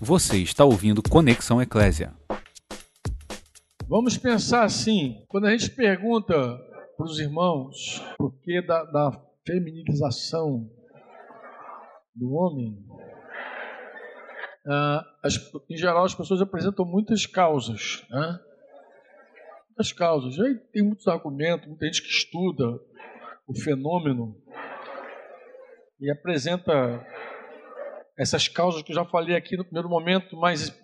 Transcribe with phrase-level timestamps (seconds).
[0.00, 2.12] Você está ouvindo Conexão Eclésia.
[3.88, 6.34] Vamos pensar assim: quando a gente pergunta
[6.96, 9.10] para os irmãos por que da, da
[12.14, 12.76] do homem,
[14.66, 15.38] ah, as,
[15.70, 18.04] em geral as pessoas apresentam muitas causas.
[18.10, 18.40] Né?
[19.68, 20.38] Muitas causas.
[20.40, 22.78] Aí tem muitos argumentos, muita gente que estuda
[23.46, 24.36] o fenômeno
[25.98, 27.02] e apresenta
[28.18, 30.74] essas causas que eu já falei aqui no primeiro momento, mas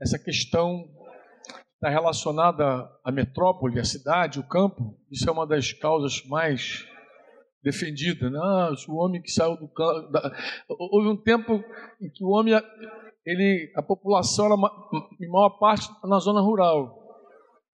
[0.00, 0.84] essa questão
[1.74, 6.86] está relacionada à metrópole, à cidade, o campo, isso é uma das causas mais
[7.62, 8.30] defendidas.
[8.30, 8.38] Né?
[8.40, 10.10] Ah, o homem que saiu do campo.
[10.10, 10.32] Da...
[10.68, 11.62] Houve um tempo
[12.00, 12.54] em que o homem,
[13.24, 14.54] ele, a população era
[15.20, 16.96] em maior parte na zona rural.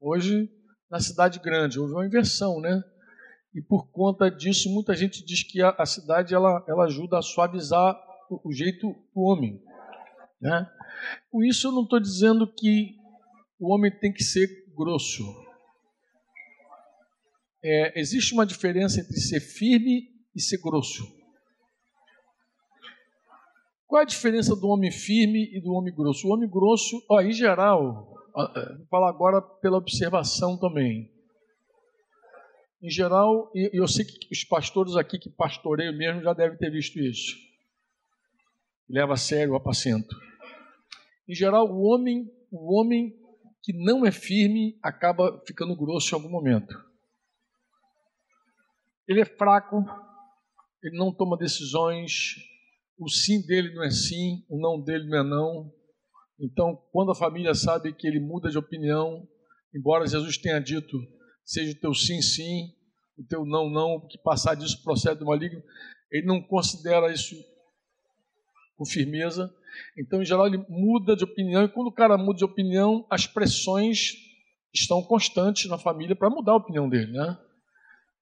[0.00, 0.48] Hoje,
[0.90, 2.82] na cidade grande, houve uma inversão, né?
[3.54, 7.22] E por conta disso, muita gente diz que a, a cidade ela, ela ajuda a
[7.22, 7.96] suavizar
[8.30, 9.62] o, jeito do homem.
[10.40, 10.70] Né?
[11.30, 12.96] Com isso, eu não estou dizendo que
[13.58, 15.22] o homem tem que ser grosso.
[17.62, 21.02] É, existe uma diferença entre ser firme e ser grosso.
[23.86, 26.26] Qual a diferença do homem firme e do homem grosso?
[26.28, 31.10] O homem grosso, ó, em geral, é, vou falar agora pela observação também.
[32.82, 36.70] Em geral, e eu sei que os pastores aqui que pastoreiam mesmo já devem ter
[36.70, 37.34] visto isso.
[38.88, 40.14] Leva a sério o apacento.
[41.28, 43.14] Em geral, o homem, o homem
[43.62, 46.74] que não é firme acaba ficando grosso em algum momento.
[49.08, 49.84] Ele é fraco,
[50.82, 52.36] ele não toma decisões,
[52.98, 55.72] o sim dele não é sim, o não dele não é não.
[56.38, 59.26] Então, quando a família sabe que ele muda de opinião,
[59.74, 60.98] embora Jesus tenha dito,
[61.44, 62.70] seja o teu sim, sim,
[63.16, 65.62] o teu não, não, que passar disso procede do maligno,
[66.10, 67.34] ele não considera isso
[68.76, 69.52] com firmeza.
[69.98, 73.26] Então, em geral, ele muda de opinião, e quando o cara muda de opinião, as
[73.26, 74.12] pressões
[74.72, 77.38] estão constantes na família para mudar a opinião dele, né?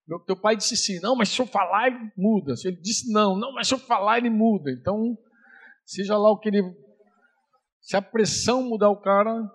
[0.07, 2.55] Meu, teu pai disse sim, não, mas se eu falar, ele muda.
[2.55, 4.69] Se ele disse não, não, mas se eu falar, ele muda.
[4.71, 5.17] Então,
[5.85, 6.61] seja lá o que ele.
[7.81, 9.49] Se a pressão mudar o cara,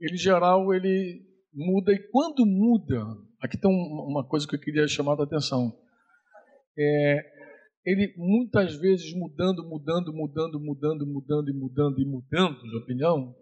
[0.00, 1.22] ele, em geral, ele
[1.54, 1.92] muda.
[1.92, 3.04] E quando muda,
[3.40, 5.72] aqui tem uma coisa que eu queria chamar a atenção.
[6.76, 7.37] É,
[7.84, 13.34] ele muitas vezes mudando, mudando, mudando, mudando, mudando e mudando e mudando de opinião,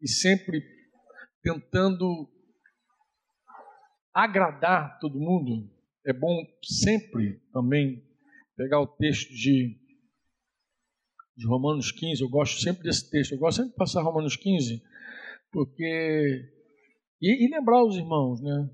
[0.00, 0.62] e sempre
[1.42, 2.28] tentando
[4.14, 5.70] agradar todo mundo.
[6.06, 8.02] É bom sempre também
[8.56, 9.76] pegar o texto de,
[11.36, 14.82] de Romanos 15, eu gosto sempre desse texto, eu gosto sempre de passar Romanos 15,
[15.52, 16.50] porque.
[17.20, 18.70] E, e lembrar os irmãos, né?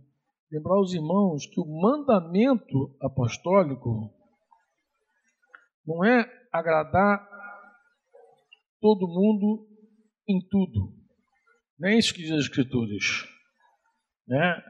[0.53, 4.16] Lembrar os irmãos que o mandamento apostólico
[5.87, 7.27] não é agradar
[8.81, 9.69] todo mundo
[10.29, 10.93] em tudo.
[11.79, 13.25] Não é isso que diz as Escrituras.
[14.27, 14.63] Né?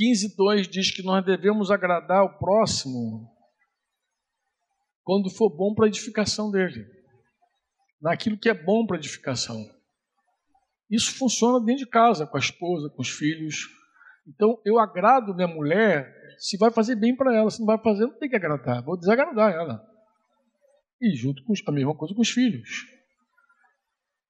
[0.00, 3.30] 15,2 diz que nós devemos agradar o próximo
[5.02, 6.86] quando for bom para a edificação dele,
[8.00, 9.70] naquilo que é bom para a edificação.
[10.90, 13.68] Isso funciona dentro de casa, com a esposa, com os filhos.
[14.26, 17.50] Então, eu agrado minha mulher se vai fazer bem para ela.
[17.50, 18.82] Se não vai fazer, não tem que agradar.
[18.82, 19.84] Vou desagradar ela.
[21.00, 22.86] E junto com a mesma coisa com os filhos.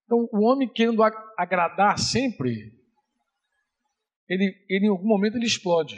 [0.04, 1.02] Então, o homem querendo
[1.36, 2.72] agradar sempre,
[4.28, 5.96] ele, ele em algum momento ele explode.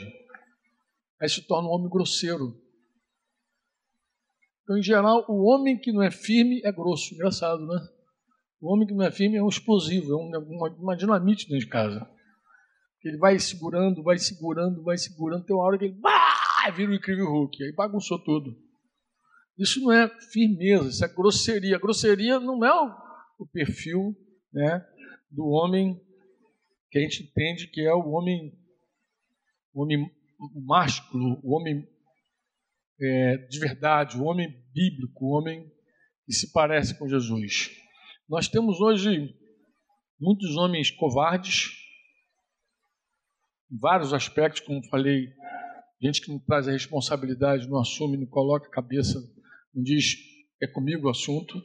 [1.21, 2.61] Aí se torna um homem grosseiro.
[4.63, 7.15] Então, em geral, o homem que não é firme é grosso.
[7.15, 7.89] Engraçado, né?
[8.61, 11.71] O homem que não é firme é um explosivo, é uma, uma dinamite dentro de
[11.71, 12.16] casa.
[13.07, 15.45] Ele vai segurando, vai segurando, vai segurando.
[15.45, 17.63] Tem uma hora que ele bah, vira o incrível Hulk.
[17.63, 18.57] Aí bagunçou tudo.
[19.59, 21.79] Isso não é firmeza, isso é grosseria.
[21.79, 22.95] Grosseria não é o,
[23.39, 24.15] o perfil
[24.53, 24.85] né,
[25.31, 26.01] do homem
[26.91, 28.53] que a gente entende que é o homem,
[29.73, 30.11] o homem
[30.67, 31.87] másculo, o homem
[33.01, 35.71] é, de verdade, o homem bíblico, o homem
[36.25, 37.71] que se parece com Jesus.
[38.29, 39.35] Nós temos hoje
[40.21, 41.76] muitos homens covardes,
[43.71, 45.29] vários aspectos, como falei,
[46.01, 49.19] gente que não traz a responsabilidade, não assume, não coloca a cabeça,
[49.75, 50.17] não diz
[50.63, 51.63] é comigo o assunto.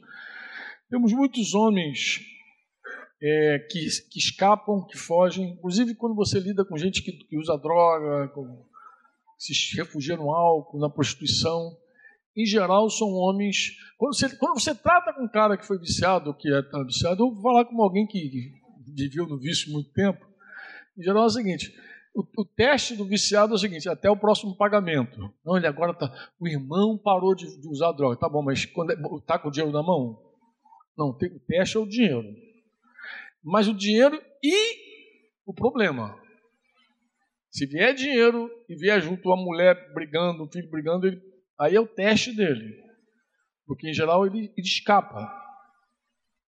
[0.90, 2.20] Temos muitos homens
[3.22, 7.56] é, que, que, escapam, que fogem, inclusive quando você lida com gente que, que usa
[7.56, 8.66] droga, com,
[9.38, 11.76] se refugia no álcool, na prostituição.
[12.36, 13.76] Em geral, são homens.
[13.98, 17.24] Quando você, quando você trata com um cara que foi viciado, que é tá viciado,
[17.24, 18.52] ou falar com alguém que
[18.94, 20.26] viveu no vício muito tempo,
[20.98, 21.74] em geral é o seguinte:
[22.14, 25.32] o, o, teste do viciado é o seguinte: até o próximo pagamento.
[25.44, 26.12] Não, ele agora tá.
[26.38, 28.16] O irmão parou de, de usar droga.
[28.16, 30.20] Tá bom, mas quando está é, com o dinheiro na mão?
[30.96, 32.24] Não, o teste é o dinheiro.
[33.42, 34.76] Mas o dinheiro e
[35.46, 36.20] o problema.
[37.50, 41.20] Se vier dinheiro e vier junto uma mulher brigando, um filho brigando, ele,
[41.58, 42.82] aí é o teste dele.
[43.66, 45.41] Porque em geral ele, ele escapa.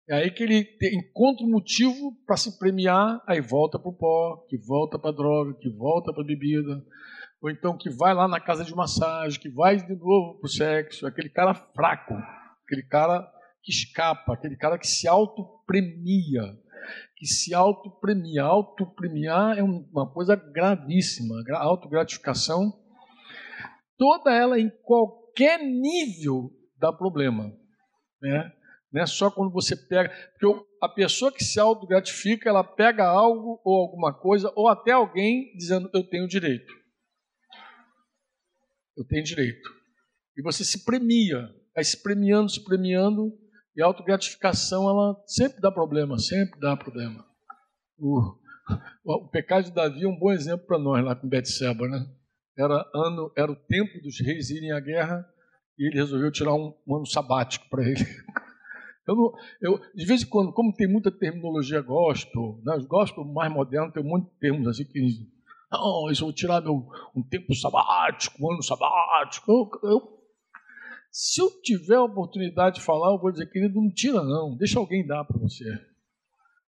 [0.06, 4.44] É aí que ele encontra um motivo para se premiar, aí volta para o pó,
[4.48, 6.84] que volta para a droga, que volta para a bebida,
[7.40, 10.50] ou então que vai lá na casa de massagem, que vai de novo para o
[10.50, 12.14] sexo, aquele cara fraco,
[12.64, 13.26] aquele cara
[13.62, 16.54] que escapa, aquele cara que se auto-premia,
[17.16, 18.42] que se auto-premia.
[18.42, 22.72] Auto-premiar é uma coisa gravíssima, autogratificação,
[23.96, 27.50] toda ela em qualquer nível dá problema,
[28.20, 28.52] né?
[28.94, 30.10] É só quando você pega.
[30.38, 35.52] Porque a pessoa que se autogratifica, ela pega algo ou alguma coisa, ou até alguém
[35.56, 36.72] dizendo: Eu tenho direito.
[38.96, 39.68] Eu tenho direito.
[40.36, 41.48] E você se premia.
[41.74, 43.32] Vai se premiando, se premiando.
[43.76, 47.26] E a autogratificação, ela sempre dá problema, sempre dá problema.
[47.98, 48.38] O,
[49.04, 52.06] o pecado de Davi é um bom exemplo para nós lá com Betseba, né?
[52.56, 55.26] Era, ano, era o tempo dos reis irem à guerra
[55.76, 58.04] e ele resolveu tirar um, um ano sabático para ele.
[59.06, 63.24] Eu, não, eu, de vez em quando, como tem muita terminologia gospel, né, os gospel
[63.24, 65.00] mais modernos tem muitos termos assim que
[65.70, 66.86] não, isso eu vou tirar meu,
[67.16, 69.50] um tempo sabático, um ano sabático.
[69.50, 70.00] Eu, eu,
[71.10, 74.78] se eu tiver a oportunidade de falar, eu vou dizer, querido, não tira não, deixa
[74.78, 75.64] alguém dar para você.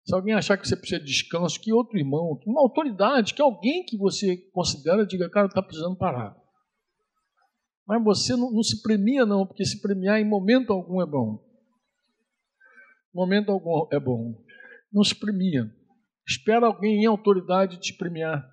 [0.04, 3.42] Se alguém achar que você precisa de descanso, que outro irmão, que uma autoridade, que
[3.42, 6.36] alguém que você considera, diga, cara, está precisando parar.
[7.86, 11.51] Mas você não, não se premia não, porque se premiar em momento algum é bom
[13.14, 14.34] momento algum é bom.
[14.92, 15.70] Não se premia.
[16.26, 18.44] Espera alguém em autoridade te premiar.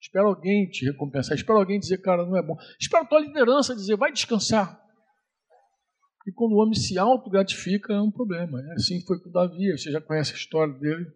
[0.00, 1.36] Espera alguém te recompensar.
[1.36, 2.56] Espera alguém dizer, cara, não é bom.
[2.80, 4.80] Espera a tua liderança dizer, vai descansar.
[6.26, 8.60] E quando o homem se autogratifica, é um problema.
[8.60, 9.72] É assim foi com Davi.
[9.72, 11.06] Você já conhece a história dele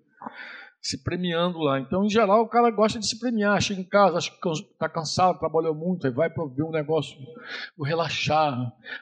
[0.82, 1.79] se premiando lá.
[1.79, 3.62] Então, em geral, o cara gosta de se premiar.
[3.62, 7.17] Chega em casa, acha que está cansado, trabalhou muito, aí vai para ver um negócio,
[7.76, 8.52] vou relaxar.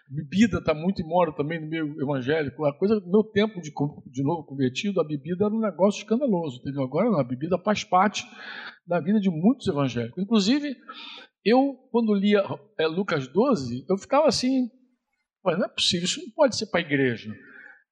[0.07, 2.67] Bebida está muito embora também no meio evangélico.
[2.67, 3.73] A coisa, no meu tempo de,
[4.11, 6.61] de novo convertido, a bebida era um negócio escandaloso.
[6.61, 6.83] Entendeu?
[6.83, 8.27] Agora não, a bebida faz parte
[8.87, 10.23] da vida de muitos evangélicos.
[10.23, 10.77] Inclusive,
[11.43, 12.45] eu, quando lia
[12.79, 14.69] é, Lucas 12, eu ficava assim,
[15.43, 17.35] mas não é possível, isso não pode ser para a igreja.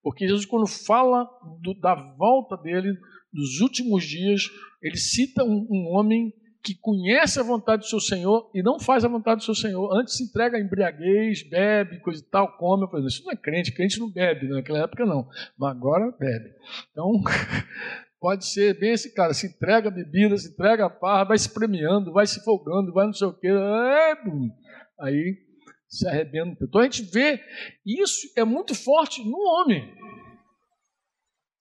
[0.02, 1.26] Porque Jesus, quando fala
[1.62, 2.94] do, da volta dele,
[3.38, 4.50] dos últimos dias,
[4.82, 9.04] ele cita um, um, homem que conhece a vontade do seu Senhor e não faz
[9.04, 9.96] a vontade do seu Senhor.
[9.96, 12.86] Antes se entrega a embriaguez, bebe, coisa e tal, come.
[12.92, 16.50] Eu isso não é crente, crente não bebe, naquela época não, mas agora bebe.
[16.90, 17.12] Então,
[18.20, 21.54] pode ser bem esse cara, se entrega a bebida, se entrega a parra, vai se
[21.54, 23.48] premiando, vai se folgando, vai não sei o quê.
[23.48, 24.14] É,
[25.00, 25.36] aí
[25.88, 26.64] se arrebenta.
[26.64, 27.40] Então a gente vê,
[27.86, 29.96] isso é muito forte no homem.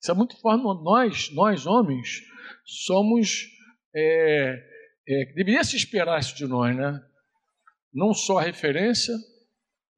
[0.00, 0.62] Isso é muito forte.
[0.62, 2.22] Nós, nós homens,
[2.64, 3.46] somos.
[3.94, 4.68] É,
[5.08, 7.02] é, deveria se esperar isso de nós, né?
[7.92, 9.14] Não só a referência,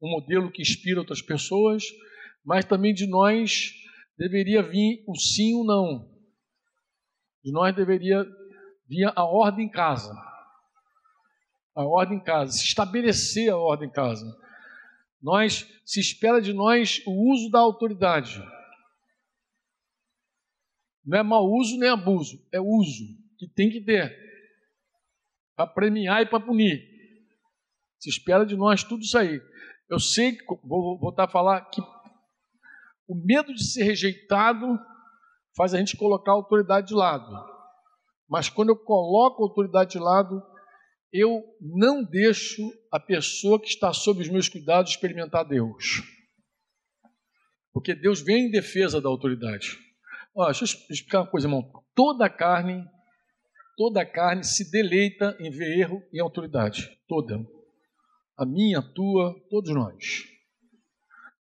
[0.01, 1.83] um modelo que inspira outras pessoas,
[2.43, 3.73] mas também de nós
[4.17, 6.09] deveria vir o sim ou não.
[7.43, 8.25] De nós deveria
[8.87, 10.13] vir a ordem em casa.
[11.75, 14.25] A ordem em casa, se estabelecer a ordem em casa.
[15.21, 18.41] Nós se espera de nós o uso da autoridade.
[21.05, 23.05] Não é mau uso nem abuso, é uso
[23.37, 24.15] que tem que ter
[25.55, 26.79] para premiar e para punir.
[27.99, 29.41] Se espera de nós tudo isso aí.
[29.89, 31.81] Eu sei que vou voltar a falar que
[33.07, 34.79] o medo de ser rejeitado
[35.55, 37.31] faz a gente colocar a autoridade de lado.
[38.29, 40.41] Mas quando eu coloco a autoridade de lado,
[41.11, 46.01] eu não deixo a pessoa que está sob os meus cuidados experimentar Deus.
[47.73, 49.77] Porque Deus vem em defesa da autoridade.
[50.35, 51.69] Ó, deixa eu explicar uma coisa, irmão.
[51.93, 52.85] Toda carne,
[53.75, 56.89] toda carne se deleita em ver erro e autoridade.
[57.07, 57.45] Toda.
[58.37, 60.31] A minha, a tua, todos nós.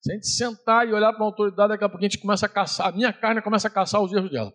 [0.01, 2.46] Se a gente sentar e olhar para uma autoridade, daqui a pouco a gente começa
[2.46, 2.88] a caçar.
[2.88, 4.53] A minha carne começa a caçar os erros dela.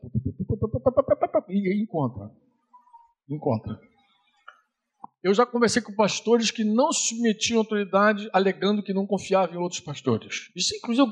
[1.49, 2.31] E encontra.
[3.29, 3.79] Encontra.
[5.25, 9.81] Eu já conversei com pastores que não submetiam autoridade, alegando que não confiavam em outros
[9.81, 10.51] pastores.
[10.55, 11.09] Isso, inclusive,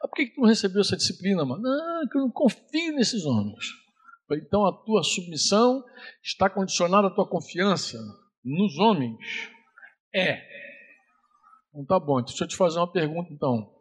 [0.00, 1.62] ah, por que tu não recebeu essa disciplina, mano?
[1.62, 3.66] Não, que eu não confio nesses homens.
[4.30, 5.82] Então a tua submissão
[6.22, 7.98] está condicionada à tua confiança
[8.44, 9.18] nos homens?
[10.14, 10.40] É.
[11.70, 13.74] Então tá bom, deixa eu te fazer uma pergunta então.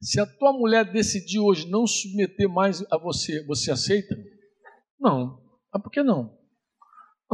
[0.00, 4.14] Se a tua mulher decidir hoje não submeter mais a você, você aceita?
[5.00, 5.42] Não.
[5.72, 6.43] Mas por que não?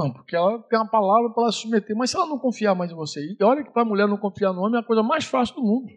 [0.01, 1.95] Não, porque ela tem uma palavra para ela submeter.
[1.95, 4.17] Mas se ela não confiar mais em você, e olha que para a mulher não
[4.17, 5.89] confiar no homem é a coisa mais fácil do mundo.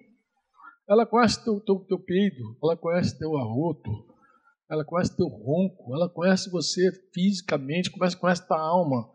[0.90, 3.90] Ela conhece teu, teu, teu peido, ela conhece teu arroto,
[4.70, 9.10] ela conhece teu ronco, ela conhece você fisicamente, conhece, conhece tua alma,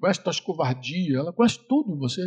[0.00, 2.26] conhece tuas covardias, ela conhece tudo você.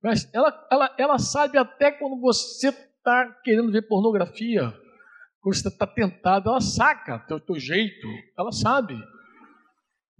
[0.00, 4.72] Mas ela, ela, ela sabe até quando você está querendo ver pornografia,
[5.40, 8.06] quando você está tentado, ela saca teu, teu jeito,
[8.38, 8.94] ela sabe.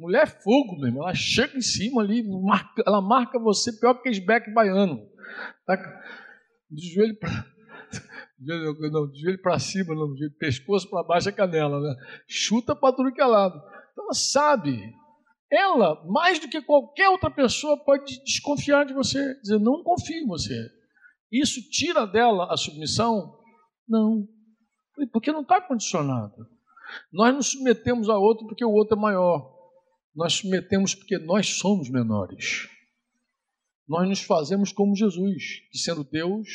[0.00, 1.02] Mulher é fogo, meu irmão.
[1.02, 4.99] Ela chega em cima ali, marca, ela marca você pior que esbeck baiano.
[5.66, 5.76] Tá?
[6.71, 7.28] De joelho para
[8.90, 11.95] não, de joelho para cima, não, de pescoço para baixo é canela, né?
[12.26, 13.61] Chuta para tudo que é lado.
[13.92, 14.80] Então ela sabe.
[15.52, 20.26] Ela, mais do que qualquer outra pessoa, pode desconfiar de você, dizer, não confio em
[20.26, 20.57] você.
[21.30, 23.37] Isso tira dela a submissão?
[23.87, 24.26] Não.
[25.12, 26.47] Porque não está condicionado.
[27.12, 29.60] Nós nos submetemos a outro porque o outro é maior.
[30.21, 32.69] Nós submetemos porque nós somos menores.
[33.89, 36.47] Nós nos fazemos como Jesus, que sendo Deus,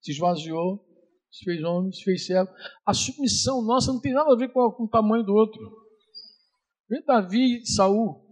[0.00, 0.86] se esvaziou,
[1.28, 2.48] se fez homem, se fez servo.
[2.86, 5.60] A submissão nossa não tem nada a ver com, o tamanho do outro.
[6.88, 8.24] Vê Davi e Saul.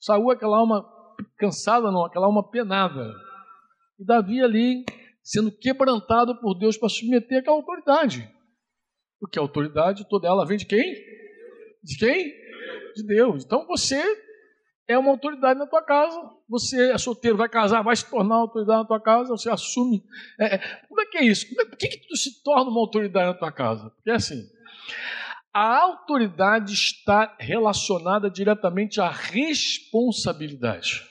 [0.00, 0.82] Saul aquela alma
[1.36, 3.12] cansada, não, aquela alma penada.
[4.00, 4.82] E Davi ali
[5.22, 8.32] sendo quebrantado por Deus para submeter aquela autoridade.
[9.20, 10.94] Porque a autoridade toda ela vem de quem?
[11.82, 12.43] De quem?
[12.94, 13.44] De Deus.
[13.44, 14.02] Então você
[14.86, 16.18] é uma autoridade na tua casa.
[16.48, 20.04] Você é solteiro, vai casar, vai se tornar uma autoridade na tua casa, você assume.
[20.38, 21.46] É, é como é que é isso?
[21.60, 23.90] É, por que, que tu se torna uma autoridade na tua casa?
[23.90, 24.42] Porque é assim.
[25.52, 31.02] A autoridade está relacionada diretamente à responsabilidade.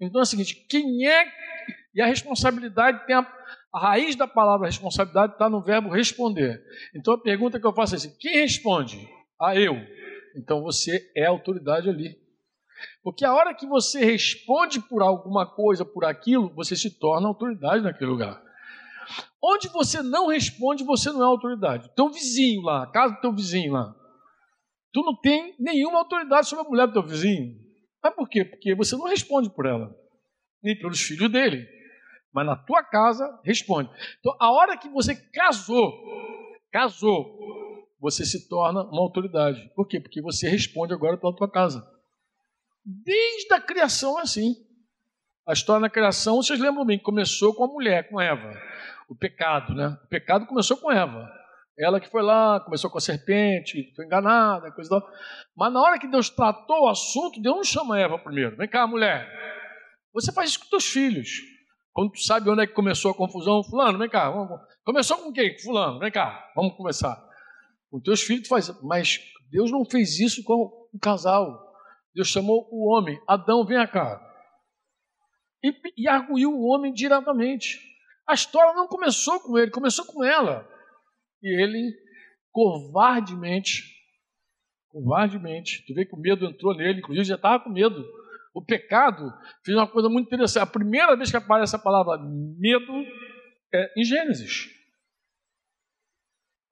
[0.00, 1.26] Então é o seguinte: quem é.
[1.94, 3.26] E a responsabilidade tem a,
[3.74, 6.62] a raiz da palavra responsabilidade está no verbo responder.
[6.94, 9.08] Então a pergunta que eu faço é assim: quem responde?
[9.40, 9.76] A eu.
[10.36, 12.18] Então você é autoridade ali.
[13.02, 17.82] Porque a hora que você responde por alguma coisa, por aquilo, você se torna autoridade
[17.82, 18.42] naquele lugar.
[19.42, 21.90] Onde você não responde, você não é autoridade.
[21.94, 23.94] Teu vizinho lá, a casa do teu vizinho lá.
[24.92, 27.56] Tu não tem nenhuma autoridade sobre a mulher do teu vizinho.
[28.02, 28.44] Mas por quê?
[28.44, 29.94] Porque você não responde por ela,
[30.62, 31.66] nem pelos filhos dele.
[32.32, 33.90] Mas na tua casa, responde.
[34.18, 35.92] Então, a hora que você casou,
[36.70, 37.38] casou,
[38.00, 39.70] você se torna uma autoridade.
[39.76, 40.00] Por quê?
[40.00, 41.86] Porque você responde agora pela tua casa.
[42.84, 44.54] Desde a criação é assim.
[45.46, 48.52] A história da criação, vocês lembram bem, começou com a mulher, com Eva.
[49.08, 49.98] O pecado, né?
[50.04, 51.28] O pecado começou com Eva.
[51.78, 55.10] Ela que foi lá, começou com a serpente, foi enganada, coisa tal.
[55.56, 58.56] Mas na hora que Deus tratou o assunto, Deus não chama Eva primeiro.
[58.56, 59.28] Vem cá, mulher.
[60.12, 61.28] Você faz isso com teus filhos.
[61.92, 64.30] Quando tu sabe onde é que começou a confusão, fulano, vem cá.
[64.30, 64.60] Vamos.
[64.84, 65.58] Começou com quem?
[65.58, 66.50] Fulano, vem cá.
[66.54, 67.29] Vamos começar.
[67.90, 69.18] Com teus filhos tu faz, mas
[69.50, 71.70] Deus não fez isso com o casal.
[72.14, 74.20] Deus chamou o homem, Adão, vem cá.
[75.62, 77.80] E, e arguiu o homem diretamente.
[78.26, 80.68] A história não começou com ele, começou com ela.
[81.42, 81.92] E ele,
[82.52, 83.84] covardemente,
[84.88, 88.04] covardemente, tu vê que o medo entrou nele, inclusive já estava com medo.
[88.54, 89.32] O pecado
[89.64, 90.62] fez uma coisa muito interessante.
[90.62, 92.92] A primeira vez que aparece a palavra medo
[93.72, 94.68] é em Gênesis.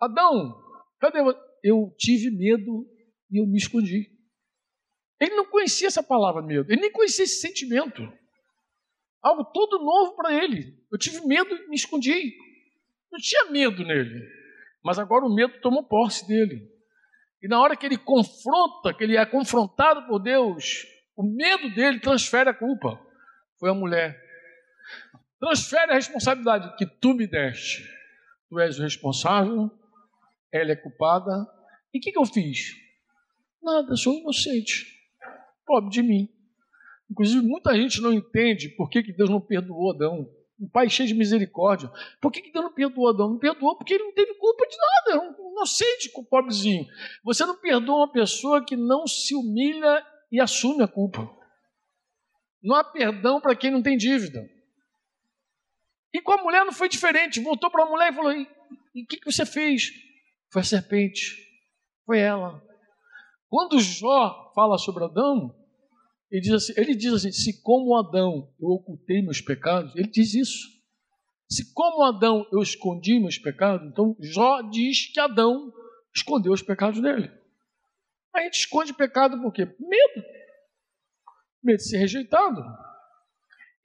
[0.00, 0.67] Adão,
[0.98, 1.38] Cadê você?
[1.62, 2.86] Eu tive medo
[3.30, 4.10] e eu me escondi.
[5.20, 8.02] Ele não conhecia essa palavra medo, ele nem conhecia esse sentimento.
[9.20, 10.78] Algo todo novo para ele.
[10.92, 12.36] Eu tive medo e me escondi.
[13.10, 14.24] Não tinha medo nele.
[14.82, 16.70] Mas agora o medo tomou posse dele.
[17.42, 20.86] E na hora que ele confronta, que ele é confrontado por Deus,
[21.16, 22.98] o medo dele transfere a culpa.
[23.58, 24.20] Foi a mulher.
[25.40, 27.82] Transfere a responsabilidade que tu me deste.
[28.48, 29.70] Tu és o responsável,
[30.52, 31.46] ela é culpada.
[31.92, 32.74] E o que, que eu fiz?
[33.62, 34.86] Nada, sou inocente.
[35.66, 36.28] Pobre de mim.
[37.10, 40.28] Inclusive, muita gente não entende por que, que Deus não perdoou Adão.
[40.60, 41.90] Um pai cheio de misericórdia.
[42.20, 43.30] Por que, que Deus não perdoou Adão?
[43.30, 45.24] Não perdoou porque ele não teve culpa de nada.
[45.24, 46.86] É um inocente, pobrezinho.
[47.24, 51.30] Você não perdoa uma pessoa que não se humilha e assume a culpa.
[52.62, 54.48] Não há perdão para quem não tem dívida.
[56.12, 57.40] E com a mulher não foi diferente.
[57.40, 58.42] Voltou para a mulher e falou: E
[59.02, 59.90] o que, que você fez?
[60.50, 61.36] Foi a serpente.
[62.04, 62.62] Foi ela.
[63.48, 65.54] Quando Jó fala sobre Adão,
[66.30, 70.34] ele diz assim, ele diz assim: se como Adão eu ocultei meus pecados, ele diz
[70.34, 70.78] isso.
[71.50, 75.72] Se como Adão eu escondi meus pecados, então Jó diz que Adão
[76.14, 77.30] escondeu os pecados dele.
[78.34, 79.64] A gente esconde pecado por quê?
[79.64, 80.26] Medo.
[81.62, 82.62] Medo de ser rejeitado.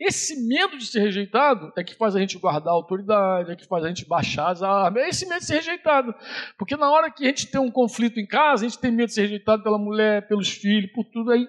[0.05, 3.65] Esse medo de ser rejeitado é que faz a gente guardar a autoridade, é que
[3.65, 5.01] faz a gente baixar as armas.
[5.01, 6.13] É esse medo de ser rejeitado.
[6.57, 9.07] Porque na hora que a gente tem um conflito em casa, a gente tem medo
[9.07, 11.47] de ser rejeitado pela mulher, pelos filhos, por tudo, aí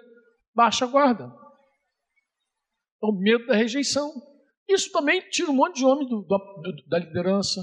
[0.54, 1.24] baixa a guarda.
[3.02, 4.12] É o medo da rejeição.
[4.68, 7.60] Isso também tira um monte de homem do, do, da liderança.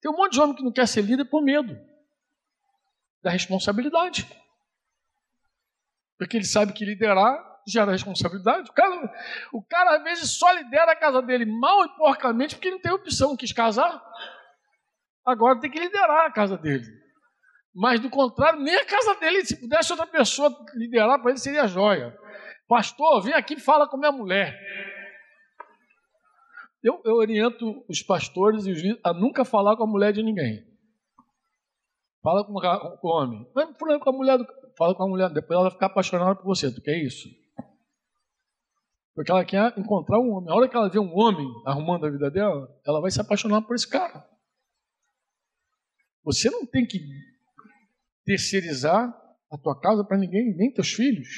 [0.00, 1.76] Tem um monte de homem que não quer ser líder por medo
[3.24, 4.24] da responsabilidade.
[6.16, 8.70] Porque ele sabe que liderar gera responsabilidade.
[8.70, 9.14] O cara,
[9.52, 12.92] o cara às vezes só lidera a casa dele mal e porcamente porque não tem
[12.92, 14.02] opção, quis casar.
[15.24, 16.86] Agora tem que liderar a casa dele.
[17.74, 21.66] Mas do contrário, nem a casa dele, se pudesse outra pessoa liderar para ele, seria
[21.66, 22.16] joia.
[22.68, 24.58] Pastor, vem aqui e fala com minha mulher.
[26.82, 30.22] Eu, eu oriento os pastores e os líderes a nunca falar com a mulher de
[30.22, 30.64] ninguém.
[32.22, 33.46] Fala com, o homem.
[33.54, 34.46] Não é com a mulher do,
[34.76, 36.72] fala com a mulher, depois ela vai ficar apaixonada por você.
[36.72, 37.28] Tu quer isso?
[39.16, 40.50] Porque ela quer encontrar um homem.
[40.50, 43.62] A hora que ela vê um homem arrumando a vida dela, ela vai se apaixonar
[43.62, 44.28] por esse cara.
[46.22, 47.00] Você não tem que
[48.26, 49.08] terceirizar
[49.50, 51.28] a tua casa para ninguém, nem teus filhos.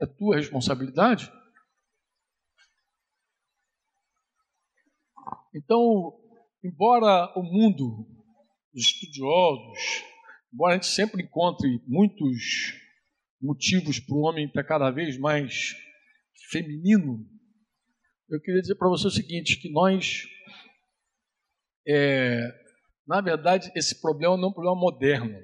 [0.00, 1.30] É tua responsabilidade.
[5.54, 6.18] Então,
[6.64, 8.06] embora o mundo,
[8.72, 10.02] os estudiosos,
[10.50, 12.72] embora a gente sempre encontre muitos
[13.38, 15.74] motivos para o homem estar cada vez mais
[16.50, 17.26] feminino,
[18.28, 20.24] eu queria dizer para você o seguinte: que nós,
[21.86, 22.40] é,
[23.06, 25.36] na verdade, esse problema não é um problema moderno.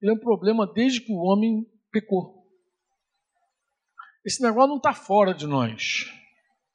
[0.00, 2.40] Ele é um problema desde que o homem pecou.
[4.24, 6.06] Esse negócio não está fora de nós.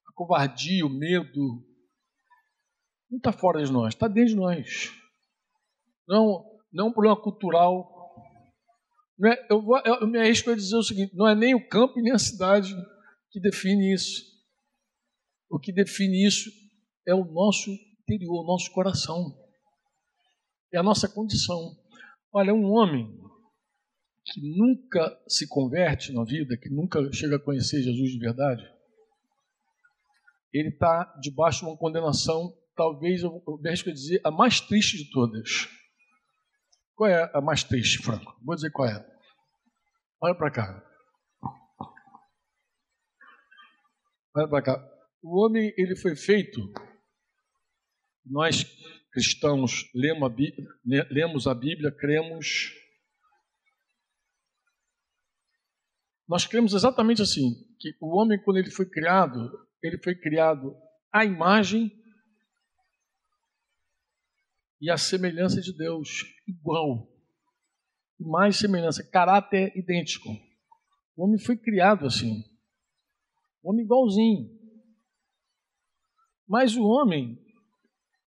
[0.08, 1.64] A covardia, o medo,
[3.10, 4.92] não está fora de nós, está dentro de nós.
[6.08, 7.95] Não, não é um problema cultural,
[9.24, 12.02] é, eu, vou, eu me arrisco a dizer o seguinte: não é nem o campo
[12.02, 12.76] nem a cidade
[13.32, 14.24] que define isso.
[15.50, 16.50] O que define isso
[17.08, 19.38] é o nosso interior, o nosso coração.
[20.74, 21.78] É a nossa condição.
[22.34, 23.08] Olha, um homem
[24.26, 28.64] que nunca se converte na vida, que nunca chega a conhecer Jesus de verdade,
[30.52, 34.98] ele está debaixo de uma condenação, talvez eu me arrisco a dizer, a mais triste
[34.98, 35.68] de todas.
[36.96, 38.40] Qual é a mais triste, Franco?
[38.42, 39.06] Vou dizer qual é.
[40.22, 40.84] Olha para cá.
[44.34, 44.92] Olha para cá.
[45.22, 46.62] O homem, ele foi feito.
[48.26, 48.64] Nós
[49.12, 50.68] cristãos lemos a Bíblia,
[51.12, 52.74] lemos a Bíblia cremos.
[56.28, 59.52] Nós cremos exatamente assim, que o homem, quando ele foi criado,
[59.84, 60.76] ele foi criado
[61.12, 61.92] à imagem
[64.82, 67.12] e à semelhança de Deus, igual.
[68.20, 70.30] Mais semelhança, caráter idêntico.
[71.16, 72.44] O homem foi criado assim.
[73.62, 74.50] O homem igualzinho.
[76.48, 77.38] Mas o homem,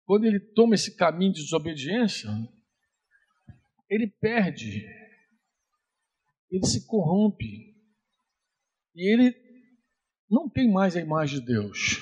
[0.06, 2.30] quando ele toma esse caminho de desobediência,
[3.90, 4.86] ele perde,
[6.50, 7.72] ele se corrompe,
[8.94, 9.36] e ele
[10.30, 12.02] não tem mais a imagem de Deus.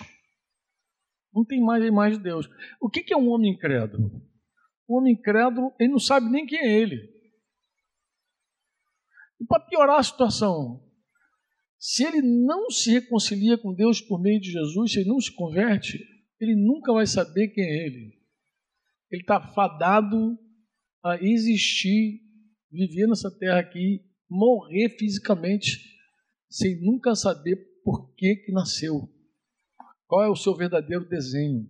[1.33, 2.49] Não tem mais a imagem de Deus.
[2.79, 4.21] O que é um homem incrédulo?
[4.89, 6.95] O homem incrédulo, ele não sabe nem quem é ele.
[9.39, 10.83] E para piorar a situação,
[11.77, 15.31] se ele não se reconcilia com Deus por meio de Jesus, se ele não se
[15.31, 16.03] converte,
[16.39, 18.19] ele nunca vai saber quem é ele.
[19.11, 20.39] Ele está fadado
[21.03, 22.21] a existir,
[22.71, 25.77] viver nessa terra aqui, morrer fisicamente,
[26.49, 29.07] sem nunca saber por que, que nasceu.
[30.07, 31.69] Qual é o seu verdadeiro desenho?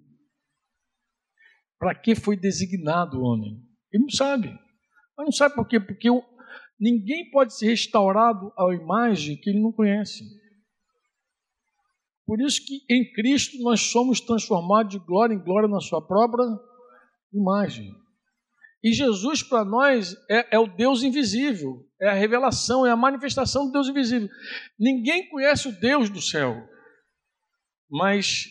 [1.79, 3.63] Para que foi designado o homem?
[3.91, 4.49] Ele não sabe.
[5.17, 5.79] Mas não sabe por quê?
[5.79, 6.09] Porque
[6.79, 10.23] ninguém pode ser restaurado à imagem que ele não conhece.
[12.25, 16.45] Por isso que em Cristo nós somos transformados de glória em glória na sua própria
[17.33, 17.91] imagem.
[18.83, 23.65] E Jesus para nós é, é, o Deus invisível, é a revelação, é a manifestação
[23.65, 24.29] do Deus invisível.
[24.79, 26.55] Ninguém conhece o Deus do céu,
[27.89, 28.45] mas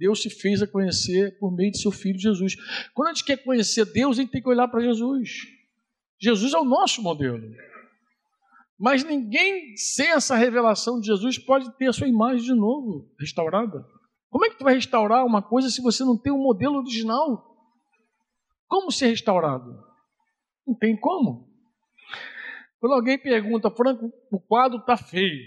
[0.00, 2.56] Deus se fez a conhecer por meio de seu Filho Jesus.
[2.94, 5.46] Quando a gente quer conhecer Deus, a gente tem que olhar para Jesus.
[6.18, 7.54] Jesus é o nosso modelo.
[8.78, 13.86] Mas ninguém, sem essa revelação de Jesus, pode ter a sua imagem de novo restaurada.
[14.30, 16.78] Como é que tu vai restaurar uma coisa se você não tem o um modelo
[16.78, 17.54] original?
[18.66, 19.84] Como ser restaurado?
[20.66, 21.46] Não tem como.
[22.80, 25.44] Quando alguém pergunta, Franco, o quadro está feio.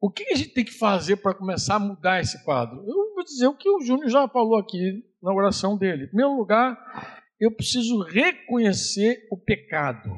[0.00, 2.78] O que a gente tem que fazer para começar a mudar esse quadro?
[2.86, 6.04] Eu vou dizer o que o Júnior já falou aqui na oração dele.
[6.04, 10.10] Em primeiro lugar, eu preciso reconhecer o pecado.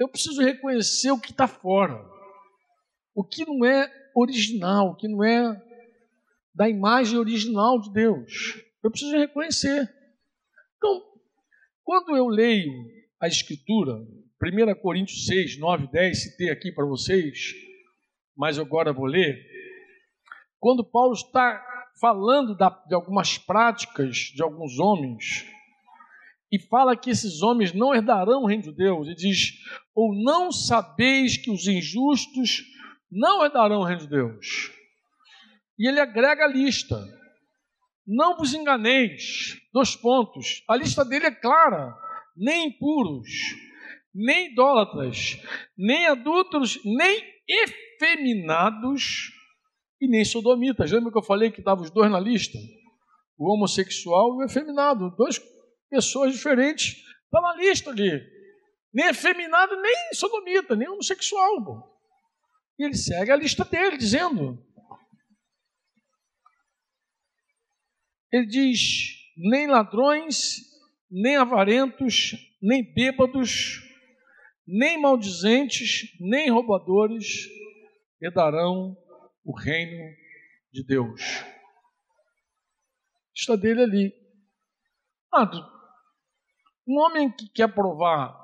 [0.00, 2.04] Eu preciso reconhecer o que está fora.
[3.14, 5.62] O que não é original, o que não é
[6.52, 8.60] da imagem original de Deus.
[8.82, 9.88] Eu preciso reconhecer.
[10.76, 11.02] Então,
[11.84, 12.72] quando eu leio
[13.20, 13.94] a Escritura,
[14.42, 17.54] 1 Coríntios 6, 9, 10, citei aqui para vocês,
[18.42, 19.38] mas agora vou ler.
[20.58, 21.64] Quando Paulo está
[22.00, 25.46] falando de algumas práticas de alguns homens,
[26.50, 29.52] e fala que esses homens não herdarão o reino de Deus, e diz:
[29.94, 32.64] Ou não sabeis que os injustos
[33.08, 34.72] não herdarão o reino de Deus.
[35.78, 37.00] E ele agrega a lista.
[38.04, 39.56] Não vos enganeis.
[39.72, 40.64] Dois pontos.
[40.68, 41.94] A lista dele é clara:
[42.36, 43.28] nem impuros,
[44.12, 45.40] nem idólatras,
[45.78, 47.22] nem adúlteros, nem
[48.02, 49.30] efeminados
[50.00, 50.90] e nem sodomitas.
[50.90, 52.58] Lembra que eu falei que estavam os dois na lista?
[53.38, 55.14] O homossexual e o efeminado.
[55.16, 55.40] Duas
[55.88, 56.96] pessoas diferentes.
[57.24, 58.20] Está na lista ali.
[58.92, 61.90] Nem efeminado, nem sodomita, nem homossexual.
[62.78, 64.58] E ele segue a lista dele, dizendo:
[68.30, 68.80] Ele diz:
[69.36, 70.56] nem ladrões,
[71.10, 73.80] nem avarentos, nem bêbados,
[74.66, 77.46] nem maldizentes, nem roubadores
[78.22, 78.96] herdarão
[79.44, 80.14] o reino
[80.72, 81.44] de Deus.
[83.34, 84.14] Está dele ali.
[85.32, 85.50] Ah,
[86.86, 88.38] um homem que quer provar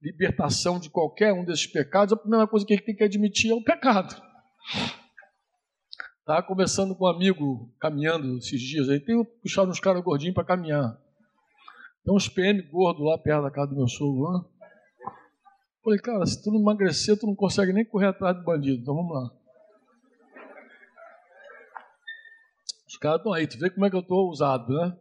[0.00, 3.54] libertação de qualquer um desses pecados, a primeira coisa que ele tem que admitir é
[3.54, 4.14] o pecado.
[6.20, 10.44] Estava conversando com um amigo, caminhando esses dias aí, tenho puxado uns caras gordinhos para
[10.44, 10.98] caminhar.
[12.04, 14.44] Tem uns PM gordos lá perto da casa do meu sogro lá.
[15.86, 18.82] Falei, cara, se tu não emagrecer, tu não consegue nem correr atrás do bandido.
[18.82, 19.30] Então vamos lá.
[22.88, 24.98] Os caras estão aí, tu vê como é que eu estou usado, né?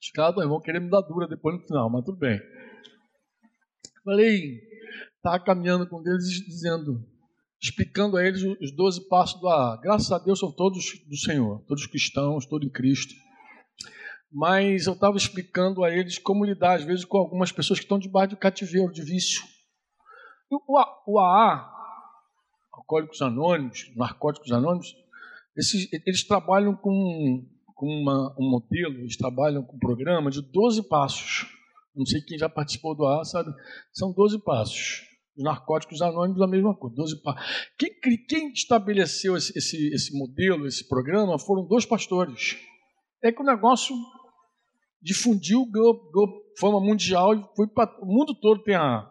[0.00, 2.40] Os caras aí, vão querer me dar dura depois no final, mas tudo bem.
[4.02, 4.62] Falei,
[5.14, 7.06] estava caminhando com eles dizendo,
[7.60, 9.78] explicando a eles os 12 passos do AA.
[9.82, 13.12] Graças a Deus são todos do Senhor, todos cristãos, todos em Cristo.
[14.32, 17.98] Mas eu estava explicando a eles como lidar, às vezes, com algumas pessoas que estão
[17.98, 19.51] debaixo de cativeiro, de vício.
[21.06, 21.70] O, AA,
[22.72, 24.94] Alcoólicos Anônimos, Narcóticos Anônimos,
[25.56, 30.88] esses, eles trabalham com, com uma, um modelo, eles trabalham com um programa de 12
[30.88, 31.46] passos.
[31.94, 33.50] Não sei quem já participou do AA, sabe?
[33.92, 35.02] São 12 passos.
[35.36, 37.70] Os narcóticos anônimos, a mesma coisa, 12 passos.
[37.78, 37.90] Quem,
[38.26, 42.56] quem estabeleceu esse, esse, esse modelo, esse programa, foram dois pastores.
[43.22, 43.94] É que o negócio
[45.00, 49.10] difundiu, ganhou, ganhou fama mundial e foi para o mundo todo tem a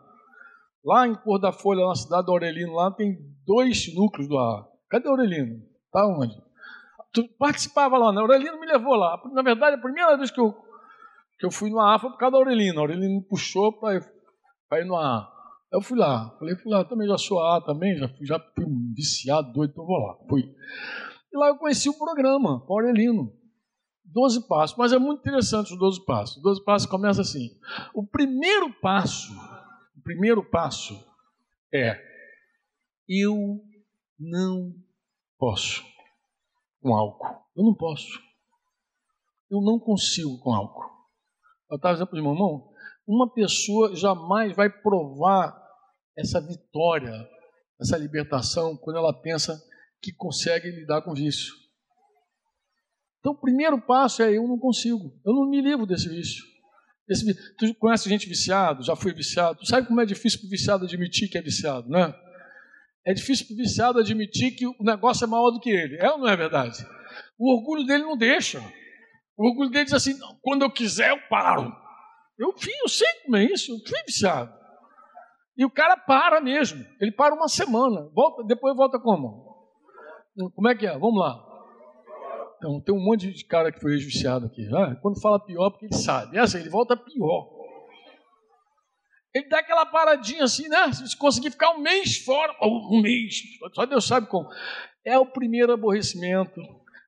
[0.84, 4.68] Lá em Cor da Folha, na cidade do Aurelino, lá tem dois núcleos do AA.
[4.90, 5.62] Cadê o Aurelino?
[5.92, 6.36] Tá onde?
[7.14, 8.20] Tu participava lá, né?
[8.20, 9.22] O Aurelino me levou lá.
[9.32, 10.54] Na verdade, a primeira vez que eu,
[11.38, 12.78] que eu fui no AA foi por causa do Aurelino.
[12.78, 13.96] O Aurelino me puxou para
[14.80, 15.30] ir no AA.
[15.72, 16.36] Eu fui lá.
[16.40, 18.66] Falei, fui lá, também já sou AA também, já fui, já fui
[18.96, 20.18] viciado, doido, então vou lá.
[20.28, 20.42] Fui.
[21.32, 23.32] E lá eu conheci o programa, o Aurelino.
[24.04, 26.38] Doze passos, mas é muito interessante os doze passos.
[26.38, 27.52] Os doze passos começa assim.
[27.94, 29.32] O primeiro passo
[30.12, 30.94] primeiro passo
[31.74, 31.98] é:
[33.08, 33.62] eu
[34.20, 34.76] não
[35.38, 35.84] posso
[36.82, 37.42] com álcool.
[37.56, 38.20] Eu não posso.
[39.50, 40.90] Eu não consigo com álcool.
[41.70, 42.74] Eu estava dizendo para o irmão:
[43.08, 45.58] uma pessoa jamais vai provar
[46.18, 47.14] essa vitória,
[47.80, 49.62] essa libertação, quando ela pensa
[50.02, 51.54] que consegue lidar com vício.
[53.20, 56.51] Então, o primeiro passo é: eu não consigo, eu não me livro desse vício.
[57.12, 57.26] Esse,
[57.58, 58.84] tu conhece gente viciado?
[58.84, 59.60] Já foi viciado?
[59.60, 62.14] Tu sabe como é difícil para o viciado admitir que é viciado, né?
[63.06, 65.98] É difícil para o viciado admitir que o negócio é maior do que ele.
[65.98, 66.78] É ou não é verdade?
[67.38, 68.62] O orgulho dele não deixa.
[69.38, 71.76] O orgulho dele diz assim: quando eu quiser, eu paro.
[72.40, 74.54] Eu, fui, eu sei como é isso, eu fui viciado.
[75.58, 76.86] E o cara para mesmo.
[77.02, 78.10] Ele para uma semana.
[78.14, 79.52] Volta, depois volta como?
[80.56, 80.98] Como é que é?
[80.98, 81.51] Vamos lá.
[82.62, 84.70] Então, tem um monte de cara que foi viciado aqui.
[84.72, 86.38] Ah, quando fala pior, porque ele sabe.
[86.38, 87.50] É assim, ele volta pior.
[89.34, 90.94] Ele dá aquela paradinha assim, né?
[90.94, 93.42] Se conseguir ficar um mês fora, um mês,
[93.74, 94.48] só Deus sabe como.
[95.04, 96.62] É o primeiro aborrecimento.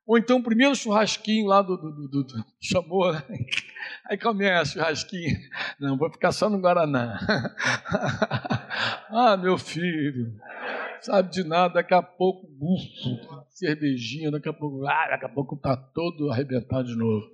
[0.07, 3.23] Ou então o primeiro churrasquinho lá do, do, do, do chamou, né?
[4.09, 5.37] Aí começa o churrasquinho.
[5.79, 7.19] Não, vou ficar só no Guaraná.
[9.11, 10.33] ah, meu filho
[11.05, 15.57] sabe de nada, daqui a pouco, bufo, cervejinha, daqui a pouco, ah, daqui a pouco
[15.57, 17.31] tá todo arrebentado de novo.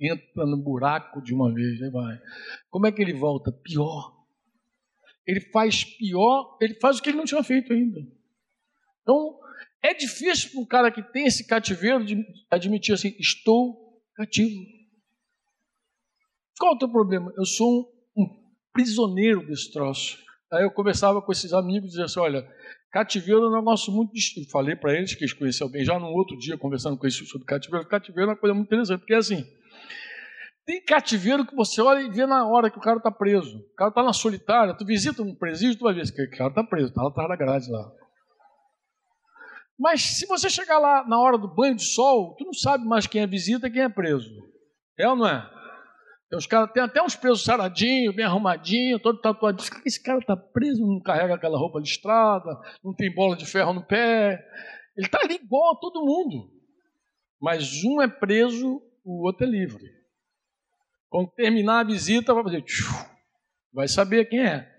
[0.00, 2.18] Entra no buraco de uma vez, aí vai.
[2.70, 3.50] Como é que ele volta?
[3.50, 4.16] Pior.
[5.26, 8.00] Ele faz pior, ele faz o que ele não tinha feito ainda.
[9.02, 9.38] Então,
[9.82, 14.60] é difícil para um cara que tem esse cativeiro de admitir assim: estou cativo.
[16.58, 17.32] Qual é o teu problema?
[17.36, 18.26] Eu sou um, um
[18.72, 20.18] prisioneiro desse troço.
[20.50, 22.48] Aí eu conversava com esses amigos e dizia assim: olha,
[22.90, 24.50] Cativeiro é um negócio muito distinto.
[24.50, 27.46] Falei para eles que eles conheciam bem, já no outro dia, conversando com eles sobre
[27.46, 27.86] cativeiro.
[27.86, 29.44] Cativeiro é uma coisa muito interessante, porque é assim:
[30.64, 33.58] tem cativeiro que você olha e vê na hora que o cara está preso.
[33.58, 36.50] O cara está na solitária, tu visita um presídio, tu vai ver que o cara
[36.50, 37.90] está preso, está lá atrás da grade lá.
[39.78, 43.06] Mas se você chegar lá na hora do banho de sol, tu não sabe mais
[43.06, 44.30] quem é visita e quem é preso.
[44.98, 45.57] É ou não é?
[46.36, 49.62] Os cara, tem até uns presos saradinhos, bem arrumadinhos, todo tatuado.
[49.84, 53.82] Esse cara está preso, não carrega aquela roupa listrada, não tem bola de ferro no
[53.82, 54.46] pé.
[54.94, 56.52] Ele está ali igual a todo mundo.
[57.40, 59.84] Mas um é preso, o outro é livre.
[61.08, 62.64] Quando terminar a visita, vai fazer.
[63.72, 64.77] Vai saber quem é.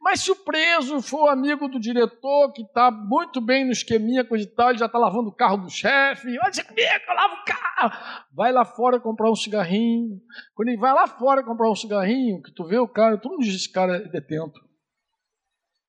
[0.00, 4.44] Mas se o preso for amigo do diretor, que está muito bem no esqueminha, coisa
[4.44, 7.44] e tal, ele já está lavando o carro do chefe, dizer comigo, eu lavo o
[7.44, 8.26] carro.
[8.32, 10.20] Vai lá fora comprar um cigarrinho.
[10.54, 13.38] Quando ele vai lá fora comprar um cigarrinho, que tu vê o cara, tu não
[13.38, 14.60] diz esse cara é detento.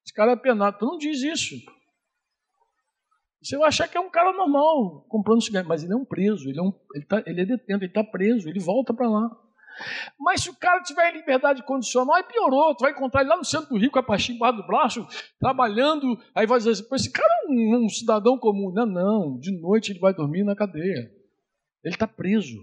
[0.06, 1.56] Esse cara é penado, tu não diz isso.
[3.42, 6.48] Você vai achar que é um cara normal, comprando cigarro, mas ele é um preso,
[6.48, 9.30] ele é, um, ele tá, ele é detento, ele está preso, ele volta para lá.
[10.20, 12.76] Mas se o cara tiver em liberdade condicional, aí piorou.
[12.76, 15.08] Tu vai encontrar ele lá no centro do Rio com a pastinha embaixo do braço,
[15.40, 16.20] trabalhando.
[16.36, 18.72] Aí vai dizer assim: esse cara é um, um cidadão comum.
[18.72, 19.40] Não, não.
[19.40, 21.12] De noite ele vai dormir na cadeia.
[21.84, 22.58] Ele está preso.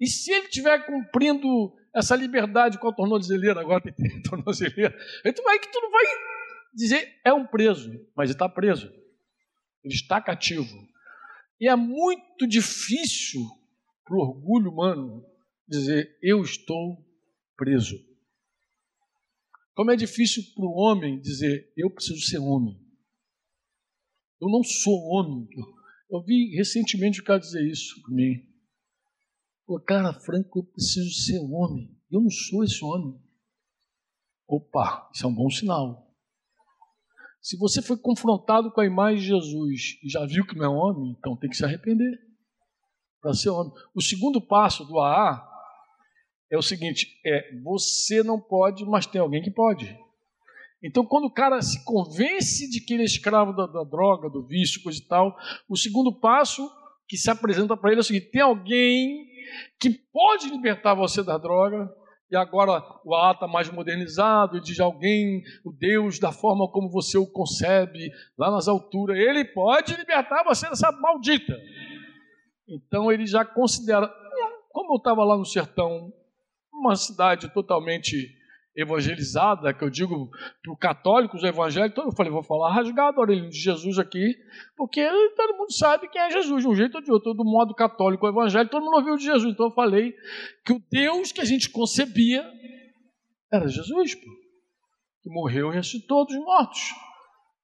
[0.00, 4.94] E se ele estiver cumprindo essa liberdade com a tornozeleira, agora tem tornozeleira,
[5.24, 6.04] então aí que tu não vai
[6.74, 8.92] dizer é um preso, mas ele está preso.
[9.82, 10.76] Ele está cativo.
[11.58, 13.40] E é muito difícil
[14.04, 15.24] para o orgulho humano
[15.68, 17.04] dizer: Eu estou
[17.56, 17.96] preso.
[19.74, 22.80] Como é difícil para o homem dizer: Eu preciso ser homem.
[24.40, 25.48] Eu não sou homem.
[26.10, 28.46] Eu vi recentemente o cara dizer isso para mim.
[29.84, 31.96] Cara, Franco, eu preciso ser homem.
[32.10, 33.20] Eu não sou esse homem.
[34.46, 36.06] Opa, isso é um bom sinal.
[37.40, 40.68] Se você foi confrontado com a imagem de Jesus e já viu que não é
[40.68, 42.18] homem, então tem que se arrepender
[43.20, 43.72] para ser homem.
[43.94, 45.55] O segundo passo do AA
[46.50, 49.96] é o seguinte: é você não pode, mas tem alguém que pode.
[50.82, 54.46] Então, quando o cara se convence de que ele é escravo da, da droga, do
[54.46, 55.36] vício, coisa e tal,
[55.68, 56.70] o segundo passo
[57.08, 59.26] que se apresenta para ele é o seguinte: tem alguém
[59.80, 61.90] que pode libertar você da droga,
[62.30, 67.16] e agora o A está mais modernizado, diz alguém, o Deus, da forma como você
[67.16, 71.56] o concebe, lá nas alturas, ele pode libertar você dessa maldita.
[72.68, 74.12] Então ele já considera,
[74.70, 76.12] como eu estava lá no sertão
[76.80, 78.36] uma cidade totalmente
[78.76, 80.28] evangelizada, que eu digo
[80.62, 83.98] para os católicos o evangelho, então eu falei, vou falar rasgado a orelha de Jesus
[83.98, 84.36] aqui,
[84.76, 85.02] porque
[85.34, 88.26] todo mundo sabe quem é Jesus, de um jeito ou de outro, do modo católico
[88.26, 90.14] o evangelho, todo mundo ouviu de Jesus, então eu falei
[90.64, 92.44] que o Deus que a gente concebia
[93.50, 96.92] era Jesus, que morreu e ressuscitou dos mortos.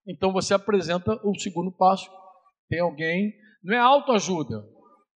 [0.06, 2.10] Então você apresenta o segundo passo,
[2.70, 4.64] tem alguém, não é autoajuda,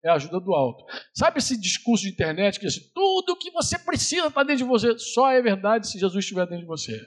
[0.04, 0.84] é a ajuda do alto.
[1.14, 4.70] Sabe esse discurso de internet que diz tudo o que você precisa está dentro de
[4.70, 4.98] você?
[4.98, 6.98] Só é verdade se Jesus estiver dentro de você.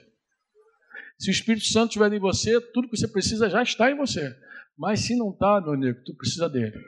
[1.18, 4.34] Se o Espírito Santo estiver em você, tudo que você precisa já está em você.
[4.76, 6.78] Mas se não está, meu amigo, tu precisa dele.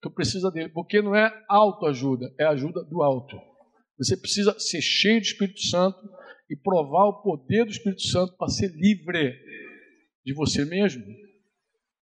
[0.00, 3.36] Tu precisa dele, porque não é autoajuda, é ajuda do alto.
[3.98, 5.98] Você precisa ser cheio do Espírito Santo
[6.48, 9.36] e provar o poder do Espírito Santo para ser livre
[10.24, 11.04] de você mesmo.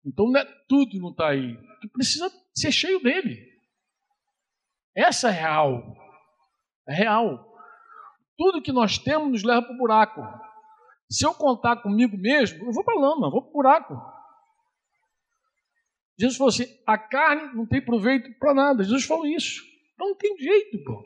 [0.08, 1.58] Então não é tudo não está aí.
[1.82, 3.46] Tu precisa ser cheio dele.
[4.96, 5.96] Essa é real.
[6.88, 7.46] É real.
[8.38, 10.22] Tudo que nós temos nos leva para o buraco.
[11.10, 14.02] Se eu contar comigo mesmo, eu vou para a lama, vou para o buraco.
[16.18, 18.84] Jesus falou assim: a carne não tem proveito para nada.
[18.84, 19.62] Jesus falou isso.
[20.00, 21.04] Não tem jeito, pô.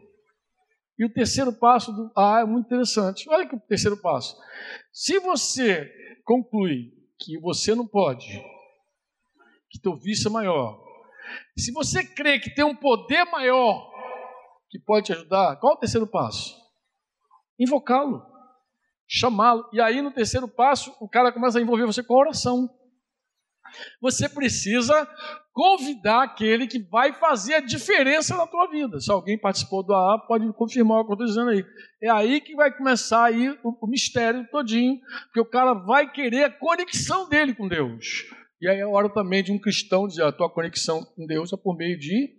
[0.97, 3.27] E o terceiro passo do A é muito interessante.
[3.27, 4.37] Olha que o terceiro passo.
[4.93, 5.91] Se você
[6.23, 8.41] conclui que você não pode,
[9.71, 10.79] que teu vício é maior.
[11.57, 13.89] Se você crê que tem um poder maior
[14.69, 16.55] que pode te ajudar, qual é o terceiro passo?
[17.59, 18.21] Invocá-lo,
[19.07, 19.67] chamá-lo.
[19.71, 22.69] E aí, no terceiro passo, o cara começa a envolver você com a oração.
[24.01, 25.07] Você precisa
[25.53, 28.99] convidar aquele que vai fazer a diferença na tua vida.
[28.99, 31.65] Se alguém participou do AA, pode confirmar o que eu estou dizendo aí.
[32.01, 36.45] É aí que vai começar aí o, o mistério todinho, porque o cara vai querer
[36.45, 38.25] a conexão dele com Deus.
[38.61, 41.57] E aí é hora também de um cristão dizer: a tua conexão com Deus é
[41.57, 42.29] por meio de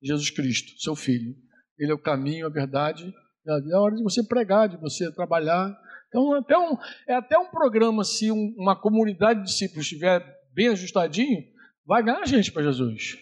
[0.00, 1.34] Jesus Cristo, seu Filho.
[1.76, 3.12] Ele é o caminho, a verdade.
[3.44, 5.76] É hora de você pregar, de você trabalhar.
[6.08, 6.76] Então, até um,
[7.08, 10.24] é até um programa, se um, uma comunidade de discípulos estiver
[10.54, 11.42] bem ajustadinho,
[11.84, 13.18] vai ganhar gente para Jesus.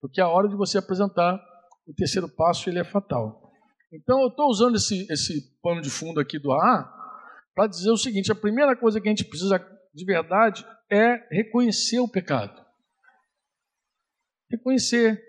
[0.00, 1.40] Porque é a hora de você apresentar
[1.86, 3.50] o terceiro passo, ele é fatal.
[3.90, 6.92] Então, eu estou usando esse, esse pano de fundo aqui do AA
[7.54, 9.58] para dizer o seguinte: a primeira coisa que a gente precisa
[9.92, 12.64] de verdade é reconhecer o pecado.
[14.50, 15.22] Reconhecer.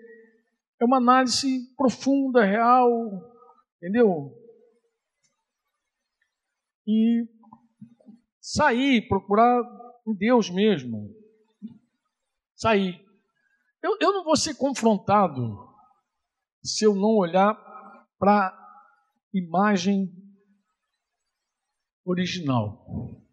[0.80, 2.90] É uma análise profunda, real,
[3.76, 4.32] entendeu?
[6.86, 7.26] E
[8.40, 9.62] sair, procurar
[10.06, 11.14] em Deus mesmo.
[12.54, 13.02] Sair.
[13.82, 15.74] Eu, eu não vou ser confrontado
[16.62, 17.54] se eu não olhar
[18.18, 18.88] para a
[19.32, 20.10] imagem
[22.04, 23.23] original.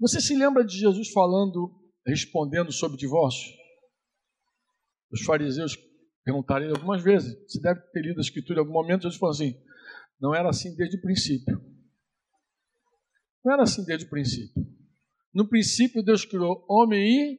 [0.00, 1.72] Você se lembra de Jesus falando,
[2.06, 3.52] respondendo sobre divórcio?
[5.12, 5.76] Os fariseus
[6.24, 7.34] perguntaram algumas vezes.
[7.48, 9.02] Você deve ter lido a escritura em algum momento.
[9.02, 9.54] Jesus falou assim:
[10.20, 11.60] não era assim desde o princípio.
[13.44, 14.64] Não era assim desde o princípio.
[15.34, 17.38] No princípio, Deus criou homem e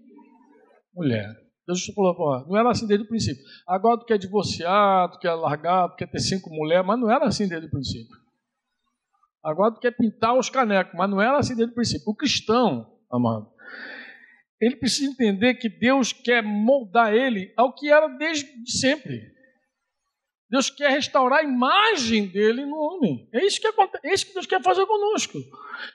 [0.94, 1.28] mulher.
[1.68, 3.44] Deus falou, não era assim desde o princípio.
[3.68, 7.26] Agora tu quer divorciar, tu quer largar, tu quer ter cinco mulheres, mas não era
[7.26, 8.16] assim desde o princípio.
[9.46, 12.10] Agora tu quer pintar os canecos, mas não era assim desde o princípio.
[12.10, 13.48] O cristão, amado,
[14.60, 19.36] ele precisa entender que Deus quer moldar ele ao que era desde sempre.
[20.50, 23.30] Deus quer restaurar a imagem dele no homem.
[23.32, 25.38] É isso que, acontece, é isso que Deus quer fazer conosco.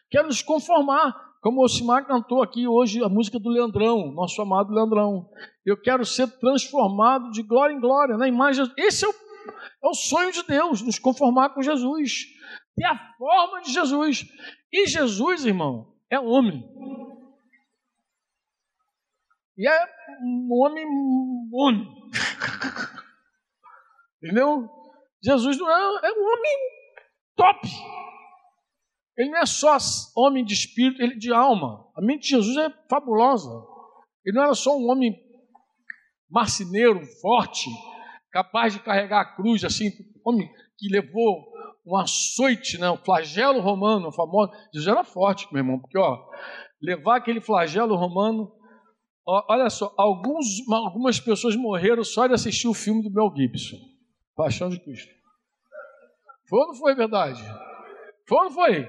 [0.09, 1.31] Quer nos conformar.
[1.43, 5.29] Como o Osimar cantou aqui hoje a música do Leandrão, nosso amado Leandrão.
[5.65, 8.71] Eu quero ser transformado de glória em glória na imagem.
[8.77, 12.27] Esse é o, é o sonho de Deus, nos conformar com Jesus.
[12.81, 14.25] Ter a forma de Jesus.
[14.73, 16.66] E Jesus, irmão, é homem.
[19.59, 19.87] E é
[20.23, 20.87] um homem,
[21.53, 21.87] homem.
[24.25, 24.66] Entendeu?
[25.23, 26.57] Jesus não é, é um homem
[27.37, 27.69] top.
[29.19, 29.77] Ele não é só
[30.16, 31.87] homem de espírito, ele é de alma.
[31.95, 33.62] A mente de Jesus é fabulosa.
[34.25, 35.23] Ele não era só um homem
[36.31, 37.69] marceneiro, forte,
[38.33, 39.90] capaz de carregar a cruz, assim,
[40.25, 41.50] homem que levou
[41.90, 44.53] um açoite, né, um flagelo romano, famoso.
[44.72, 46.24] Jesus era forte, meu irmão, porque ó,
[46.81, 48.53] levar aquele flagelo romano,
[49.26, 53.76] ó, olha só, alguns, algumas pessoas morreram só de assistir o filme do Mel Gibson.
[54.37, 55.12] Paixão de Cristo.
[56.48, 57.42] Foi ou não foi verdade?
[58.29, 58.87] Foi ou não foi?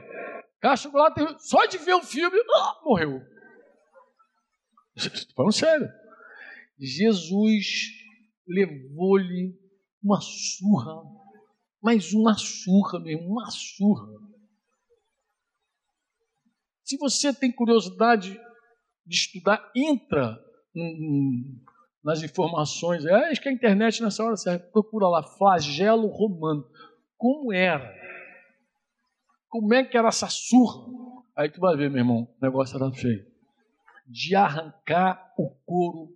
[0.62, 3.20] Cara lá, só de ver o filme, ah, morreu.
[4.96, 5.90] Estou falando sério.
[6.80, 7.66] Jesus
[8.48, 9.56] levou-lhe
[10.04, 11.02] uma surra,
[11.82, 14.08] mas uma surra mesmo, uma surra.
[16.84, 18.40] Se você tem curiosidade
[19.06, 20.38] de estudar, entra
[22.04, 23.06] nas informações.
[23.06, 26.66] É, acho que a internet nessa hora você procura lá, flagelo romano.
[27.18, 27.94] Como era?
[29.48, 30.86] Como é que era essa surra?
[31.36, 33.26] Aí tu vai ver, meu irmão, o negócio era feio.
[34.08, 36.14] De arrancar o couro,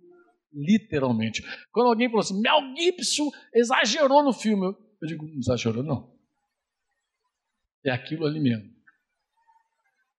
[0.52, 1.42] literalmente.
[1.72, 4.74] Quando alguém falou assim, Mel Gibson exagerou no filme.
[5.00, 6.14] Eu digo, não exagerou, não.
[7.84, 8.74] É aquilo ali mesmo.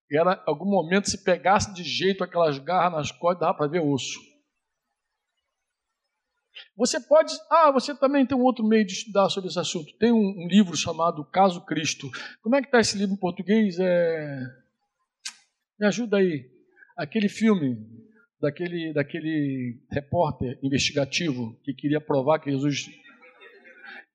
[0.10, 3.82] E era, algum momento, se pegasse de jeito aquelas garras nas costas, dava para ver
[3.82, 4.20] osso.
[6.76, 7.34] Você pode.
[7.52, 9.96] Ah, você também tem um outro meio de estudar sobre esse assunto.
[9.98, 12.10] Tem um, um livro chamado Caso Cristo.
[12.42, 13.78] Como é que está esse livro em português?
[13.80, 14.40] É...
[15.80, 16.50] Me ajuda aí.
[16.96, 17.78] Aquele filme
[18.40, 22.90] daquele, daquele repórter investigativo que queria provar que Jesus.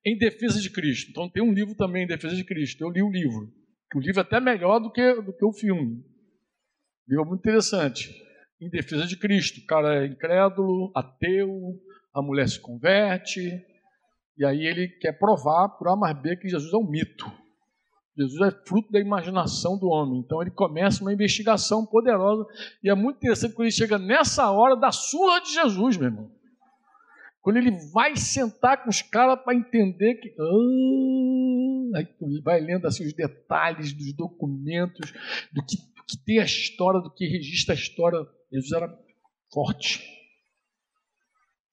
[0.05, 1.11] Em defesa de Cristo.
[1.11, 2.81] Então tem um livro também em defesa de Cristo.
[2.81, 3.51] Eu li o livro.
[3.95, 6.03] O livro é até melhor do que, do que o filme.
[7.07, 8.09] O livro é muito interessante.
[8.61, 9.61] Em defesa de Cristo.
[9.61, 11.79] O cara é incrédulo, ateu,
[12.13, 13.61] a mulher se converte,
[14.37, 17.31] e aí ele quer provar por A mais B que Jesus é um mito.
[18.15, 20.19] Jesus é fruto da imaginação do homem.
[20.19, 22.45] Então ele começa uma investigação poderosa,
[22.83, 26.31] e é muito interessante quando ele chega nessa hora da surra de Jesus, meu irmão.
[27.43, 30.33] Quando ele vai sentar com os caras para entender que.
[30.39, 32.07] Ah, aí
[32.41, 35.11] vai lendo assim, os detalhes dos documentos,
[35.51, 38.25] do que, do que tem a história, do que registra a história.
[38.49, 38.97] Jesus era
[39.53, 40.01] forte.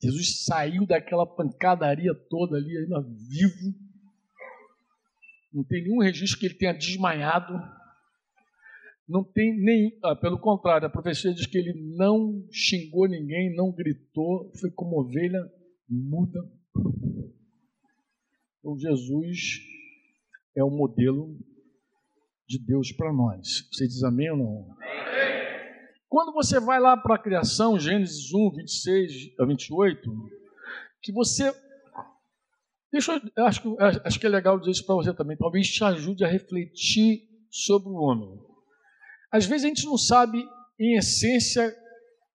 [0.03, 3.73] Jesus saiu daquela pancadaria toda ali, ainda vivo.
[5.53, 7.55] Não tem nenhum registro que ele tenha desmaiado.
[9.09, 9.97] Não tem nem.
[10.03, 14.99] Ah, pelo contrário, a profecia diz que ele não xingou ninguém, não gritou, foi como
[14.99, 15.49] ovelha
[15.91, 16.41] muda.
[18.59, 19.61] Então, Jesus
[20.57, 21.37] é o modelo
[22.47, 23.69] de Deus para nós.
[23.73, 24.77] Você diz amém ou não?
[26.09, 30.11] Quando você vai lá para a criação, Gênesis 1, 26 a 28,
[31.03, 31.55] que você.
[32.93, 35.37] Deixa eu, acho, acho que é legal dizer isso para você também.
[35.37, 38.41] Talvez te ajude a refletir sobre o homem.
[39.31, 40.45] Às vezes a gente não sabe,
[40.79, 41.73] em essência,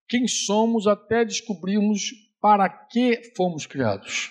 [0.08, 2.12] quem somos até descobrirmos
[2.46, 4.30] para que fomos criados.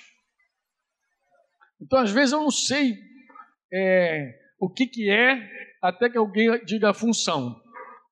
[1.82, 2.96] Então, às vezes, eu não sei
[3.72, 5.50] é, o que, que é
[5.82, 7.60] até que alguém diga a função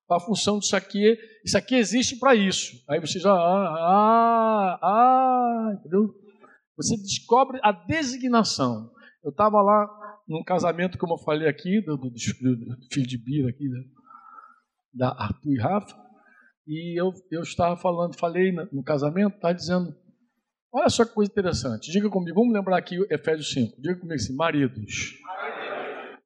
[0.09, 2.83] a função disso aqui, isso aqui existe para isso.
[2.87, 6.13] Aí você já, ah, ah, ah, entendeu?
[6.77, 8.91] Você descobre a designação.
[9.23, 9.87] Eu estava lá
[10.27, 13.79] num casamento, como eu falei aqui, do, do, do filho de Bira aqui, né?
[14.93, 15.95] da Arthur e Rafa,
[16.67, 19.95] e eu, eu estava falando, falei no casamento, estava dizendo,
[20.71, 24.35] olha só que coisa interessante, diga comigo, vamos lembrar aqui Efésios 5, diga comigo assim,
[24.35, 25.13] maridos.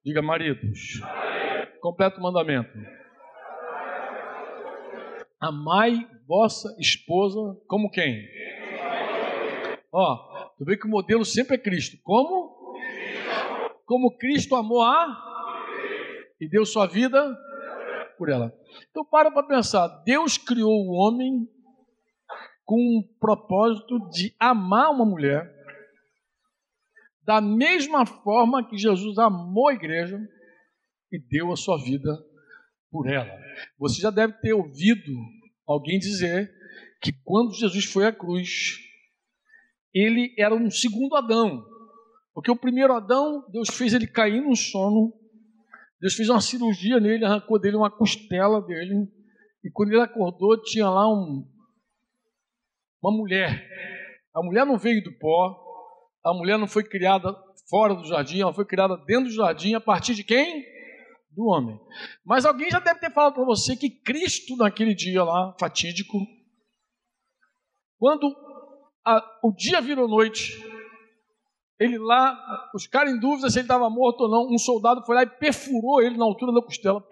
[0.05, 1.01] Diga maridos.
[1.81, 2.71] Completo mandamento.
[5.39, 8.25] Amai vossa esposa como quem?
[9.91, 11.97] Ó, tu vê que o modelo sempre é Cristo.
[12.03, 12.55] Como?
[13.85, 15.23] Como Cristo amou a
[16.39, 17.35] e deu sua vida
[18.17, 18.53] por ela.
[18.89, 21.47] Então para para pensar, Deus criou o homem
[22.65, 25.55] com um propósito de amar uma mulher
[27.23, 30.19] da mesma forma que Jesus amou a igreja
[31.11, 32.17] e deu a sua vida
[32.89, 33.29] por ela.
[33.77, 35.11] Você já deve ter ouvido
[35.67, 36.49] alguém dizer
[37.01, 38.77] que quando Jesus foi à cruz,
[39.93, 41.65] ele era um segundo Adão.
[42.33, 45.13] Porque o primeiro Adão, Deus fez ele cair no sono,
[45.99, 49.07] Deus fez uma cirurgia nele, arrancou dele uma costela dele,
[49.63, 51.43] e quando ele acordou, tinha lá um,
[53.01, 53.67] uma mulher.
[54.33, 55.59] A mulher não veio do pó,
[56.23, 57.35] a mulher não foi criada
[57.69, 60.63] fora do jardim, ela foi criada dentro do jardim a partir de quem?
[61.31, 61.79] Do homem.
[62.25, 66.17] Mas alguém já deve ter falado para você que Cristo, naquele dia lá, fatídico,
[67.97, 68.35] quando
[69.05, 70.53] a, o dia virou noite,
[71.79, 75.15] ele lá, os caras em dúvida se ele estava morto ou não, um soldado foi
[75.15, 77.05] lá e perfurou ele na altura da costela.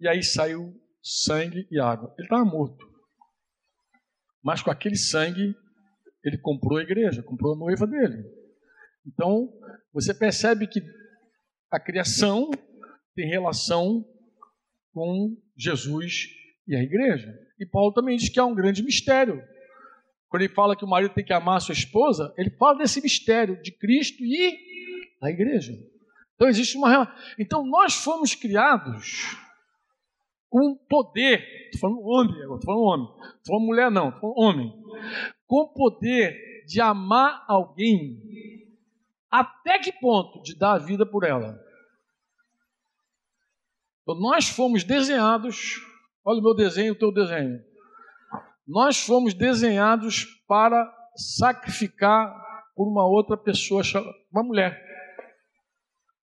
[0.00, 2.12] E aí saiu sangue e água.
[2.18, 2.84] Ele estava morto.
[4.42, 5.54] Mas com aquele sangue,
[6.24, 8.24] ele comprou a igreja, comprou a noiva dele.
[9.06, 9.48] Então,
[9.92, 10.82] você percebe que
[11.70, 12.50] a criação
[13.14, 14.04] tem relação
[14.92, 16.26] com Jesus
[16.66, 17.32] e a igreja.
[17.58, 19.40] E Paulo também diz que há um grande mistério
[20.32, 23.02] quando ele fala que o marido tem que amar a sua esposa, ele fala desse
[23.02, 24.58] mistério de Cristo e
[25.20, 25.74] a igreja.
[26.34, 29.36] Então existe uma Então nós fomos criados
[30.48, 34.38] com poder, estou falando homem agora, estou falando homem, estou falando mulher não, estou falando
[34.38, 34.72] homem,
[35.46, 38.18] com poder de amar alguém
[39.30, 41.60] até que ponto de dar a vida por ela.
[44.00, 45.78] Então, nós fomos desenhados,
[46.24, 47.62] olha o meu desenho, o teu desenho.
[48.66, 52.32] Nós fomos desenhados para sacrificar
[52.74, 53.82] por uma outra pessoa,
[54.30, 54.80] uma mulher.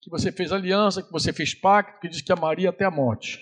[0.01, 3.39] Que você fez aliança, que você fez pacto, que diz que amaria até a morte.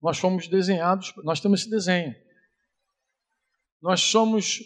[0.00, 2.14] Nós fomos desenhados, nós temos esse desenho.
[3.82, 4.60] Nós somos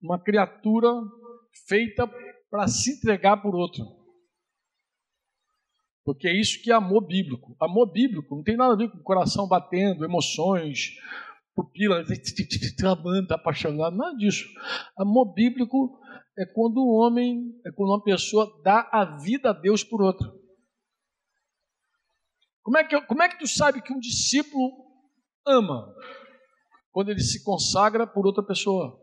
[0.00, 0.88] uma criatura
[1.66, 2.08] feita
[2.50, 3.84] para se entregar por outro.
[6.04, 7.56] Porque é isso que é amor bíblico.
[7.60, 10.96] Amor bíblico não tem nada a ver com o coração batendo, emoções,
[11.54, 12.04] pupila,
[12.86, 14.46] amando, tá apaixonado, nada disso.
[14.96, 15.98] Amor bíblico
[16.38, 20.32] é quando o homem, é quando uma pessoa dá a vida a Deus por outra.
[22.62, 24.70] Como é que, como é que tu sabe que um discípulo
[25.46, 25.94] ama?
[26.90, 29.00] Quando ele se consagra por outra pessoa.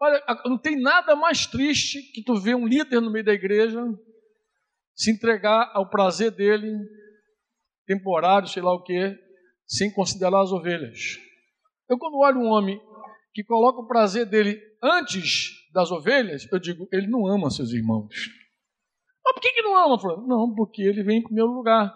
[0.00, 3.82] Olha, não tem nada mais triste que tu ver um líder no meio da igreja
[4.94, 6.72] se entregar ao prazer dele,
[7.86, 9.16] temporário, sei lá o que,
[9.66, 11.18] sem considerar as ovelhas.
[11.88, 12.80] Eu, quando olho um homem
[13.32, 18.14] que coloca o prazer dele antes das ovelhas, eu digo, ele não ama seus irmãos.
[19.24, 19.96] Mas por que, que não ama?
[20.26, 21.94] Não, porque ele vem em primeiro lugar.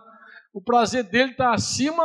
[0.53, 2.03] O prazer dele está acima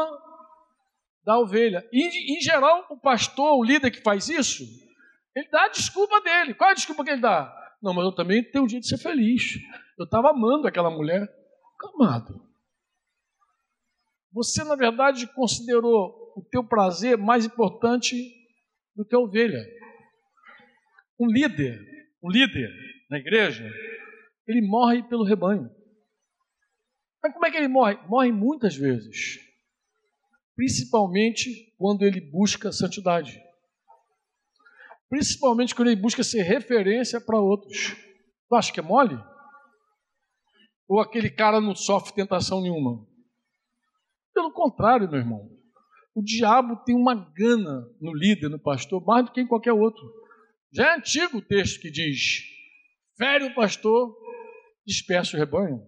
[1.24, 1.88] da ovelha.
[1.92, 4.64] E, em geral, o pastor, o líder que faz isso,
[5.36, 6.54] ele dá a desculpa dele.
[6.54, 7.54] Qual é a desculpa que ele dá?
[7.82, 9.58] Não, mas eu também tenho um dia de ser feliz.
[9.98, 11.28] Eu estava amando aquela mulher.
[11.94, 12.42] Amado.
[14.32, 18.16] Você, na verdade, considerou o teu prazer mais importante
[18.96, 19.66] do que a ovelha.
[21.20, 21.82] Um líder,
[22.22, 22.72] um líder
[23.10, 23.68] na igreja,
[24.48, 25.68] ele morre pelo rebanho.
[27.24, 27.98] Mas como é que ele morre?
[28.08, 29.40] Morre muitas vezes.
[30.56, 33.42] Principalmente quando ele busca santidade.
[35.10, 37.96] Principalmente quando ele busca ser referência para outros.
[38.48, 39.18] Tu acha que é mole?
[40.88, 43.08] Ou aquele cara não sofre tentação nenhuma?
[44.36, 45.57] Pelo contrário, meu irmão.
[46.18, 50.04] O diabo tem uma gana no líder, no pastor, mais do que em qualquer outro.
[50.74, 52.42] Já é antigo o texto que diz:
[53.16, 54.18] fere o pastor,
[54.84, 55.80] dispersa o rebanho.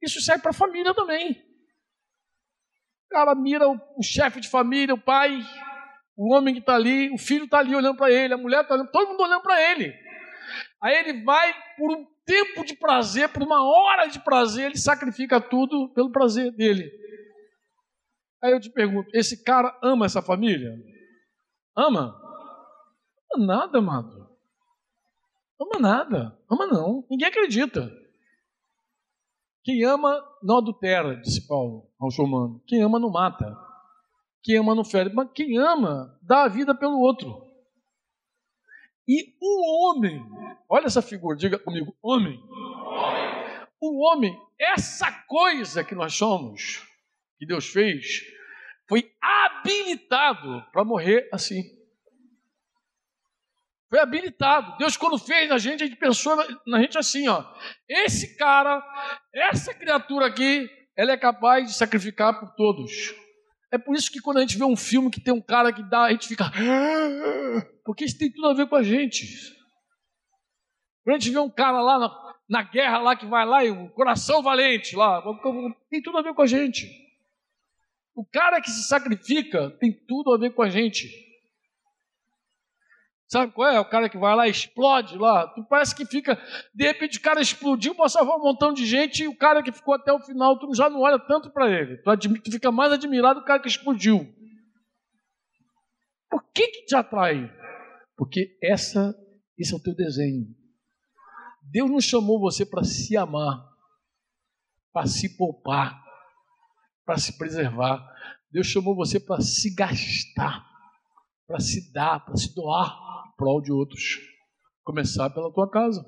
[0.00, 1.32] Isso serve para a família também.
[1.32, 5.36] O cara mira o, o chefe de família, o pai,
[6.16, 8.74] o homem que está ali, o filho está ali olhando para ele, a mulher está
[8.74, 9.92] olhando, todo mundo olhando para ele.
[10.80, 15.40] Aí ele vai por um tempo de prazer, por uma hora de prazer, ele sacrifica
[15.40, 17.01] tudo pelo prazer dele.
[18.42, 20.74] Aí eu te pergunto: esse cara ama essa família?
[21.76, 22.20] Ama?
[23.34, 24.28] Ama nada, amado.
[25.60, 26.38] Ama nada.
[26.50, 27.06] Ama não.
[27.08, 27.90] Ninguém acredita.
[29.64, 32.60] Quem ama não adultera, disse Paulo aos romanos.
[32.66, 33.56] Quem ama não mata.
[34.42, 35.12] Quem ama não fere.
[35.14, 37.46] Mas quem ama dá a vida pelo outro.
[39.06, 40.20] E o homem,
[40.68, 42.40] olha essa figura, diga comigo, homem.
[43.80, 46.86] O homem, essa coisa que nós somos,
[47.38, 48.22] que Deus fez,
[48.92, 51.62] foi habilitado para morrer assim.
[53.88, 54.76] Foi habilitado.
[54.76, 56.36] Deus, quando fez a gente, a gente pensou
[56.66, 57.42] na gente assim: ó.
[57.88, 58.84] Esse cara,
[59.34, 62.92] essa criatura aqui, ela é capaz de sacrificar por todos.
[63.72, 65.82] É por isso que quando a gente vê um filme que tem um cara que
[65.82, 66.44] dá, a gente fica.
[66.44, 69.26] Ah", porque isso tem tudo a ver com a gente.
[71.02, 73.70] Quando a gente vê um cara lá na, na guerra, lá que vai lá, e
[73.70, 75.22] um coração valente lá,
[75.88, 77.01] tem tudo a ver com a gente.
[78.14, 81.08] O cara que se sacrifica tem tudo a ver com a gente.
[83.32, 83.80] Sabe qual é?
[83.80, 85.48] O cara que vai lá explode lá.
[85.48, 86.38] Tu parece que fica,
[86.74, 89.94] de repente o cara explodiu, passava um montão de gente e o cara que ficou
[89.94, 91.96] até o final, tu já não olha tanto para ele.
[91.96, 94.30] Tu, admi, tu, fica mais admirado do cara que explodiu.
[96.28, 97.50] Por que que te atrai?
[98.18, 99.14] Porque essa,
[99.56, 100.46] esse é o teu desenho.
[101.62, 103.66] Deus não chamou você para se amar,
[104.92, 106.01] para se poupar,
[107.04, 108.00] para se preservar.
[108.50, 110.64] Deus chamou você para se gastar,
[111.46, 114.18] para se dar, para se doar prol de outros.
[114.84, 116.04] Começar pela tua casa,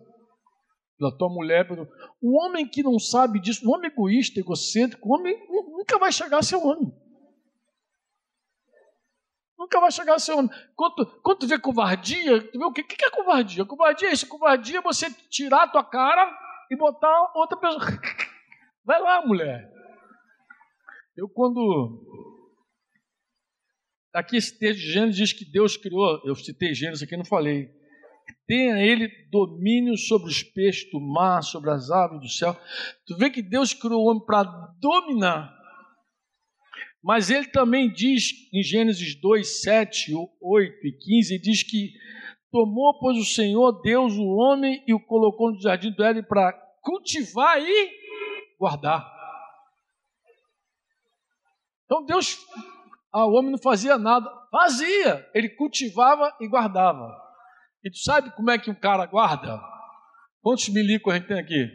[0.98, 1.66] pela tua mulher.
[1.66, 1.88] Pelo...
[2.22, 6.38] Um homem que não sabe disso, um homem egoísta, egocêntrico, um homem nunca vai chegar
[6.38, 6.92] a ser homem.
[9.58, 10.50] Nunca vai chegar a ser homem.
[10.76, 12.82] Quando, quando tu vê covardia, tu vê o quê?
[12.82, 13.64] O que é covardia?
[13.64, 14.28] Covardia é isso.
[14.28, 16.30] Covardia é você tirar a tua cara
[16.70, 17.80] e botar outra pessoa.
[18.84, 19.73] Vai lá, mulher.
[21.16, 22.24] Eu quando
[24.14, 27.68] Aqui esse texto de Gênesis diz que Deus criou, eu citei Gênesis aqui, não falei.
[28.46, 32.56] Tenha ele domínio sobre os peixes do mar, sobre as aves do céu.
[33.04, 34.44] Tu vê que Deus criou o homem para
[34.80, 35.52] dominar.
[37.02, 41.92] Mas ele também diz em Gênesis 2, 7, 8 e 15, diz que
[42.52, 46.52] tomou, pois, o Senhor Deus o homem e o colocou no jardim do Éden para
[46.80, 47.90] cultivar e
[48.58, 49.13] guardar.
[51.84, 52.38] Então Deus
[53.14, 54.28] ah, o homem não fazia nada.
[54.50, 55.30] Fazia.
[55.32, 57.16] Ele cultivava e guardava.
[57.84, 59.60] E tu sabe como é que um cara guarda?
[60.42, 61.70] Quantos milicos a gente tem aqui?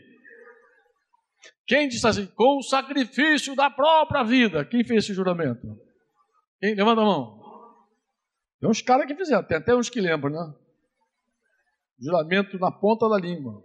[1.66, 2.26] Quem disse assim?
[2.36, 4.66] Com o sacrifício da própria vida.
[4.66, 5.80] Quem fez esse juramento?
[6.60, 6.76] Quem?
[6.76, 7.40] Levanta a mão.
[8.60, 10.54] Tem uns caras que fizeram, tem até uns que lembram, né?
[12.02, 13.64] Juramento na ponta da língua.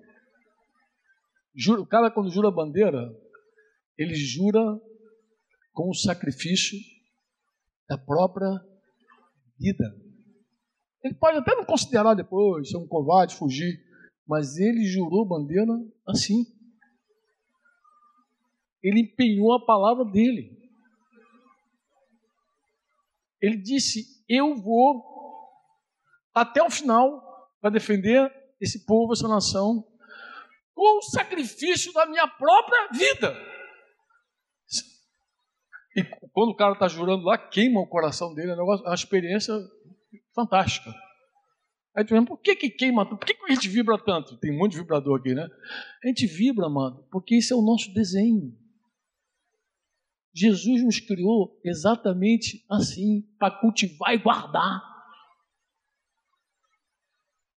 [1.78, 3.12] O cara, quando jura bandeira,
[3.98, 4.80] ele jura
[5.74, 6.78] com o sacrifício
[7.88, 8.48] da própria
[9.58, 9.84] vida.
[11.02, 13.78] Ele pode até não considerar depois ser um covarde, fugir,
[14.26, 15.72] mas ele jurou bandeira
[16.06, 16.46] assim.
[18.82, 20.56] Ele empenhou a palavra dele.
[23.40, 25.04] Ele disse: Eu vou
[26.32, 29.86] até o final para defender esse povo, essa nação,
[30.74, 33.53] com o sacrifício da minha própria vida.
[35.96, 39.54] E quando o cara está jurando lá, queima o coração dele, é, é uma experiência
[40.34, 40.92] fantástica.
[41.96, 43.08] Aí tu pensa, por que, que queima?
[43.08, 44.36] Por que, que a gente vibra tanto?
[44.38, 45.48] Tem de vibrador aqui, né?
[46.02, 48.52] A gente vibra, mano, porque isso é o nosso desenho.
[50.34, 54.82] Jesus nos criou exatamente assim, para cultivar e guardar.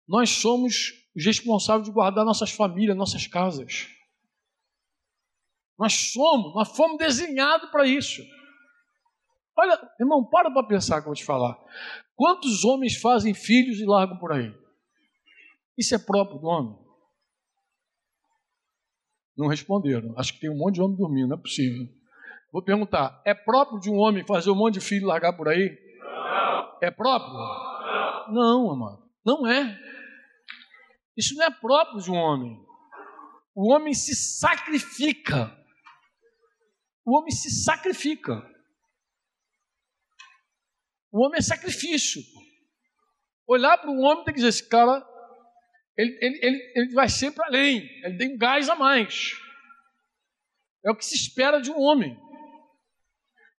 [0.06, 3.88] Nós somos os responsáveis de guardar nossas famílias, nossas casas.
[5.78, 8.22] Nós somos, nós fomos desenhados para isso.
[9.58, 11.58] Olha, irmão, para para pensar que eu vou te falar.
[12.14, 14.54] Quantos homens fazem filhos e largam por aí?
[15.76, 16.78] Isso é próprio do homem?
[19.36, 20.14] Não responderam.
[20.16, 21.86] Acho que tem um monte de homem dormindo, não é possível.
[22.50, 25.48] Vou perguntar: é próprio de um homem fazer um monte de filho e largar por
[25.48, 25.78] aí?
[26.00, 26.78] Não.
[26.82, 27.32] É próprio?
[27.32, 29.02] Não, não amado.
[29.24, 29.78] Não é.
[31.16, 32.58] Isso não é próprio de um homem.
[33.54, 35.54] O homem se sacrifica
[37.06, 38.34] o homem se sacrifica.
[41.12, 42.20] O homem é sacrifício.
[43.46, 45.06] Olhar para um homem tem que dizer: esse cara,
[45.96, 49.30] ele, ele, ele, ele vai sempre além, ele tem um gás a mais.
[50.84, 52.18] É o que se espera de um homem.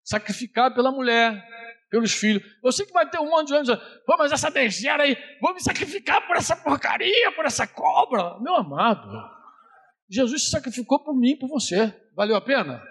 [0.03, 1.32] Sacrificar pela mulher,
[1.88, 2.42] pelos filhos.
[2.62, 5.55] Eu sei que vai ter um monte de homens dizendo, mas essa megera aí, vou
[5.55, 8.38] me sacrificar por essa porcaria, por essa cobra.
[8.40, 9.09] Meu amado,
[10.09, 11.94] Jesus se sacrificou por mim por você.
[12.14, 12.82] Valeu a pena?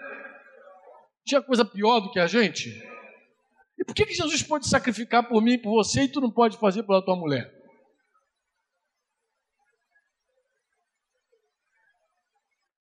[1.26, 2.70] Tinha coisa pior do que a gente?
[3.76, 6.30] E por que, que Jesus pode sacrificar por mim e por você e tu não
[6.30, 7.52] pode fazer pela tua mulher?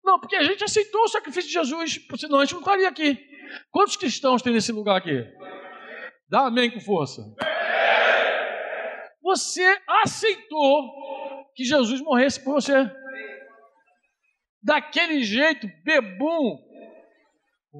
[0.03, 3.17] Não, porque a gente aceitou o sacrifício de Jesus, senão a gente não estaria aqui.
[3.71, 5.25] Quantos cristãos tem nesse lugar aqui?
[6.29, 7.23] Dá amém com força.
[9.23, 9.65] Você
[10.03, 10.93] aceitou
[11.55, 12.73] que Jesus morresse por você.
[14.61, 16.64] Daquele jeito, bebum,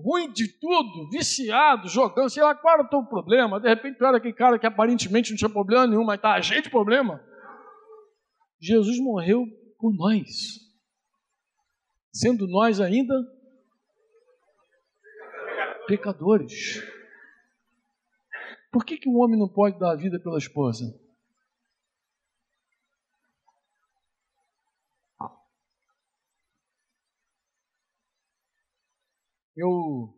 [0.02, 3.60] ruim de tudo, viciado, jogando, sei lá qual era o teu problema.
[3.60, 6.62] De repente, tu era aquele cara que aparentemente não tinha problema nenhum, mas tá cheio
[6.62, 7.24] de problema.
[8.60, 9.46] Jesus morreu
[9.80, 10.60] por nós,
[12.12, 13.14] sendo nós ainda
[15.88, 16.84] pecadores.
[18.72, 20.84] Por que, que o homem não pode dar a vida pela esposa?
[29.56, 30.14] Eu,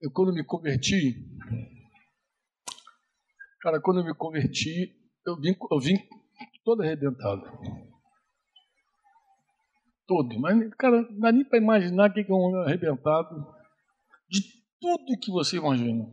[0.00, 1.22] eu quando me converti,
[3.60, 4.96] cara, quando eu me converti,
[5.26, 5.98] eu vim, eu vim
[6.64, 7.42] todo arrebentado.
[10.06, 10.38] Todo.
[10.40, 13.34] Mas, cara, não dá nem para imaginar o que é um homem arrebentado
[14.28, 14.42] de
[14.80, 16.06] tudo que você imagina.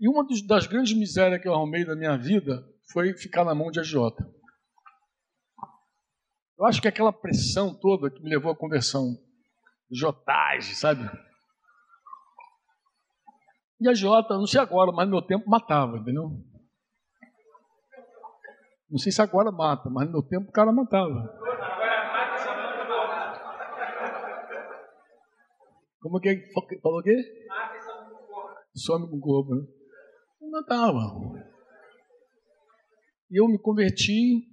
[0.00, 3.70] E uma das grandes misérias que eu arrumei na minha vida foi ficar na mão
[3.70, 4.24] de agiota.
[6.58, 9.18] Eu acho que aquela pressão toda que me levou à conversão,
[9.90, 11.04] jotagem, sabe?
[13.80, 16.30] E a Jota, não sei agora, mas no meu tempo matava, entendeu?
[18.90, 21.44] Não sei se agora mata, mas no meu tempo o cara matava.
[26.00, 26.52] Como que é
[26.82, 27.16] falou o quê?
[28.74, 29.66] Some com o corpo, né?
[30.50, 31.44] Matava.
[33.30, 34.46] E eu me converti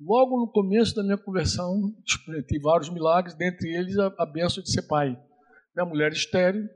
[0.00, 4.70] logo no começo da minha conversão, experimentei vários milagres, dentre eles a, a benção de
[4.70, 5.20] ser pai.
[5.74, 6.68] Minha mulher estéreo,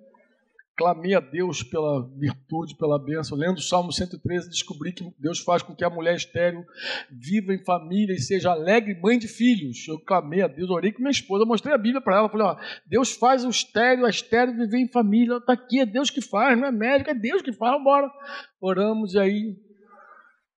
[0.77, 3.37] clamei a Deus pela virtude, pela bênção.
[3.37, 6.65] Lendo o Salmo 113, descobri que Deus faz com que a mulher estéril
[7.11, 9.89] viva em família e seja alegre mãe de filhos.
[9.89, 12.29] Eu clamei a Deus, orei com minha esposa, mostrei a Bíblia para ela.
[12.29, 12.57] Falei: ó,
[12.87, 15.39] Deus faz o estéril, a estéril viver em família.
[15.39, 17.83] Está aqui, é Deus que faz, não é médico, é Deus que faz.
[17.83, 18.11] Bora.
[18.61, 19.57] Oramos e aí,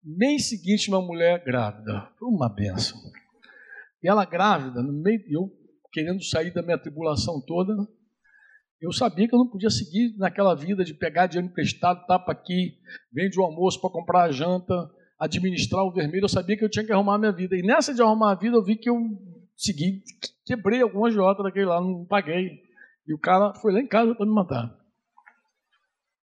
[0.03, 2.09] mês seguinte, uma mulher grávida.
[2.22, 2.97] Uma benção.
[4.01, 5.51] E ela grávida, no meio, eu
[5.91, 7.76] querendo sair da minha tribulação toda,
[8.80, 12.78] eu sabia que eu não podia seguir naquela vida de pegar dinheiro emprestado, tapa aqui,
[13.11, 14.73] vende o almoço para comprar a janta,
[15.19, 16.25] administrar o vermelho.
[16.25, 17.55] Eu sabia que eu tinha que arrumar a minha vida.
[17.55, 18.97] E nessa de arrumar a vida, eu vi que eu
[19.55, 20.03] segui,
[20.45, 22.61] quebrei algumas jotas daquele lá, não paguei.
[23.07, 24.78] E o cara foi lá em casa para me matar.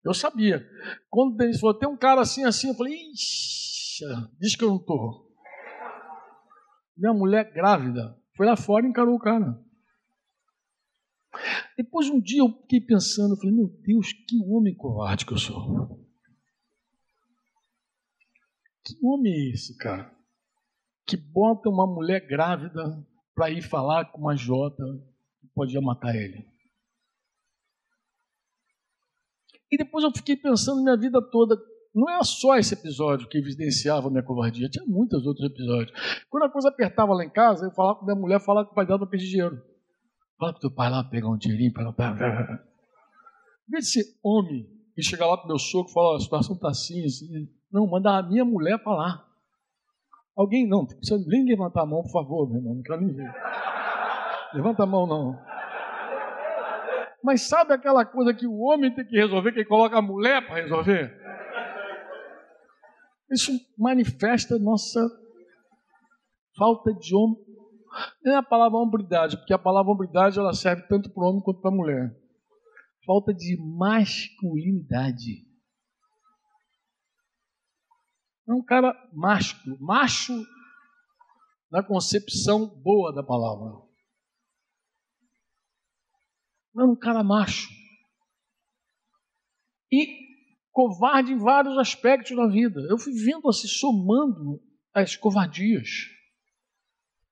[0.04, 0.66] Eu sabia.
[1.10, 4.06] Quando ele falou, tem um cara assim, assim, eu falei, ixi,
[4.40, 5.30] diz que eu não estou.
[6.98, 9.60] Minha mulher grávida foi lá fora e encarou o cara.
[11.80, 15.38] Depois um dia eu fiquei pensando, eu falei, meu Deus, que homem covarde que eu
[15.38, 16.06] sou.
[18.84, 20.14] Que homem é esse, cara?
[21.08, 22.84] Que bota uma mulher grávida
[23.34, 24.84] para ir falar com uma jota
[25.40, 26.46] que podia matar ele.
[29.72, 31.56] E depois eu fiquei pensando minha vida toda,
[31.96, 35.98] não é só esse episódio que evidenciava minha covardia, tinha muitos outros episódios.
[36.30, 38.76] Quando a coisa apertava lá em casa, eu falava com minha mulher, falava com o
[38.76, 39.69] pai dela para pedir dinheiro.
[40.40, 42.64] Fala pro teu pai lá pegar um dinheirinho para.
[43.68, 44.66] Vez de ser homem
[44.98, 47.50] e chegar lá pro meu sogro e falar: a situação está assim, assim.
[47.72, 49.28] Não, manda a minha mulher falar.
[50.36, 53.34] Alguém não, precisa nem levantar a mão, por favor, meu irmão, não quero nem ver.
[54.54, 55.38] Levanta a mão, não.
[57.22, 60.48] Mas sabe aquela coisa que o homem tem que resolver, que ele coloca a mulher
[60.48, 61.14] para resolver?
[63.30, 65.06] Isso manifesta nossa
[66.58, 67.14] falta de
[68.24, 71.62] nem a palavra hombridade, porque a palavra hombridade ela serve tanto para o homem quanto
[71.62, 72.16] para a mulher.
[73.06, 75.48] Falta de masculinidade.
[78.48, 80.34] É um cara macho, macho
[81.72, 83.88] na concepção boa da palavra.
[86.74, 87.70] Não é um cara macho.
[89.92, 90.30] E
[90.72, 92.80] covarde em vários aspectos da vida.
[92.90, 94.62] Eu fui vendo assim, somando
[94.94, 96.19] as covardias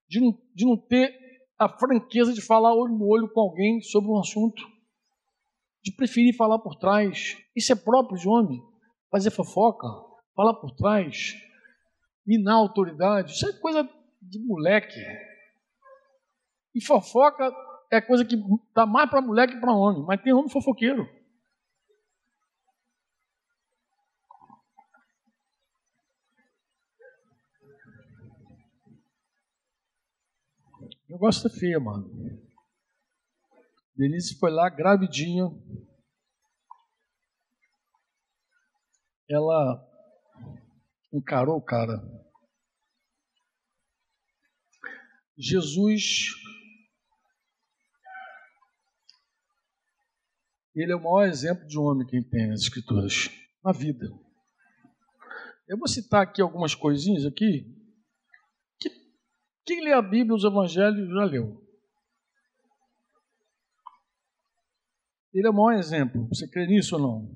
[0.08, 1.14] de não, de não ter
[1.60, 4.62] a franqueza de falar olho no olho com alguém sobre um assunto,
[5.84, 7.38] de preferir falar por trás.
[7.56, 8.62] Isso é próprio de homem.
[9.10, 9.88] Fazer fofoca,
[10.36, 11.34] falar por trás,
[12.26, 13.32] minar a autoridade.
[13.32, 13.90] Isso é coisa
[14.22, 15.00] de moleque.
[16.76, 17.52] E fofoca
[17.90, 18.36] é coisa que
[18.76, 21.08] dá mais para moleque que para homem, mas tem homem fofoqueiro.
[31.07, 32.08] O negócio é feio, mano.
[33.96, 35.46] Denise foi lá, gravidinha.
[39.28, 39.84] Ela
[41.12, 42.00] encarou o cara.
[45.36, 46.28] Jesus
[50.76, 53.32] ele é o maior exemplo de homem que tem nas escrituras,
[53.64, 54.06] na vida.
[55.68, 57.66] Eu vou citar aqui algumas coisinhas aqui.
[59.68, 61.62] Que, quem lê a Bíblia, os evangelhos, já leu.
[65.34, 66.26] Ele é o maior exemplo.
[66.30, 67.30] Você crê nisso ou não?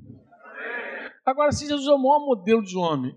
[1.25, 3.13] Agora, se Jesus é o maior modelo de homem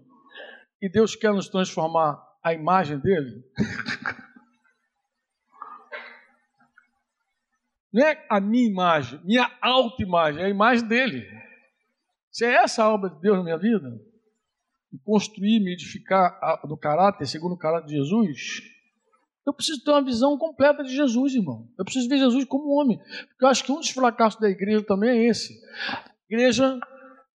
[0.82, 3.48] e Deus quer nos transformar a imagem dele,
[7.92, 11.24] não é a minha imagem, minha autoimagem, é a imagem dele.
[12.32, 13.96] Se é essa a obra de Deus na minha vida,
[15.04, 18.73] construir, me edificar do caráter, segundo o caráter de Jesus,
[19.46, 21.68] eu preciso ter uma visão completa de Jesus, irmão.
[21.78, 22.98] Eu preciso ver Jesus como homem.
[23.28, 25.52] Porque eu acho que um dos fracassos da igreja também é esse.
[25.90, 26.78] A igreja,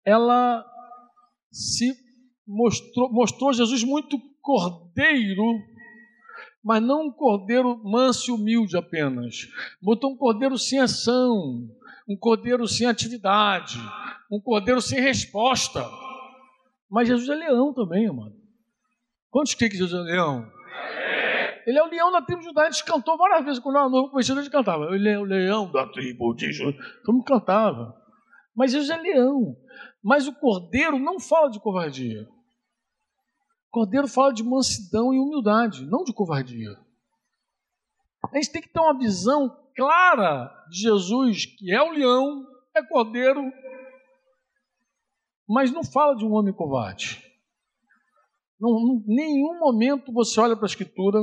[0.03, 0.65] ela
[1.51, 1.95] se
[2.47, 5.43] mostrou, mostrou Jesus muito cordeiro,
[6.63, 9.47] mas não um cordeiro manso e humilde apenas.
[9.79, 11.69] Botou um cordeiro sem ação,
[12.07, 13.77] um cordeiro sem atividade,
[14.31, 15.85] um cordeiro sem resposta.
[16.89, 18.35] Mas Jesus é leão também, amado.
[19.29, 20.51] Quantos que Jesus é leão?
[21.65, 22.63] Ele é o leão da tribo de Judá.
[22.63, 23.59] A gente cantou várias vezes.
[23.59, 24.85] Quando era novo conhecido, a gente cantava.
[24.95, 26.77] Ele é o leão da tribo de Judá.
[27.03, 27.95] Todo mundo cantava.
[28.55, 29.55] Mas Jesus é leão.
[30.03, 32.27] Mas o cordeiro não fala de covardia.
[33.67, 36.75] O cordeiro fala de mansidão e humildade, não de covardia.
[38.33, 42.45] A gente tem que ter uma visão clara de Jesus, que é o leão,
[42.75, 43.41] é cordeiro,
[45.47, 47.23] mas não fala de um homem covarde.
[48.61, 51.19] Em nenhum momento você olha para a Escritura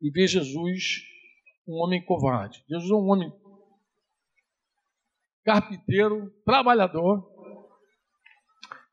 [0.00, 1.02] e vê Jesus
[1.66, 2.64] um homem covarde.
[2.68, 3.32] Jesus é um homem
[5.44, 7.24] carpinteiro, trabalhador,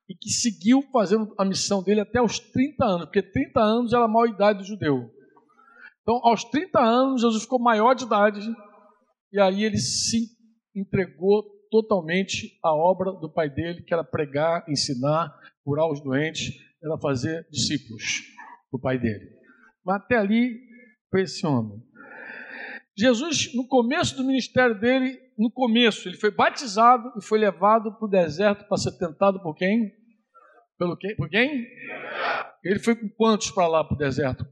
[0.07, 4.05] e que seguiu fazendo a missão dele até os 30 anos, porque 30 anos era
[4.05, 5.09] a maior idade do judeu.
[6.01, 8.41] Então, aos 30 anos, Jesus ficou maior de idade,
[9.31, 10.27] e aí ele se
[10.75, 15.33] entregou totalmente à obra do pai dele, que era pregar, ensinar,
[15.63, 18.21] curar os doentes, era fazer discípulos
[18.71, 19.27] do pai dele.
[19.83, 20.59] Mas até ali
[21.13, 21.79] foi esse homem.
[22.97, 28.05] Jesus, no começo do ministério dele, no começo, ele foi batizado e foi levado para
[28.05, 29.95] o deserto para ser tentado por quem?
[30.75, 31.15] Pelo quem?
[31.15, 31.67] Por quem?
[32.63, 34.43] Ele foi com quantos para lá para o deserto?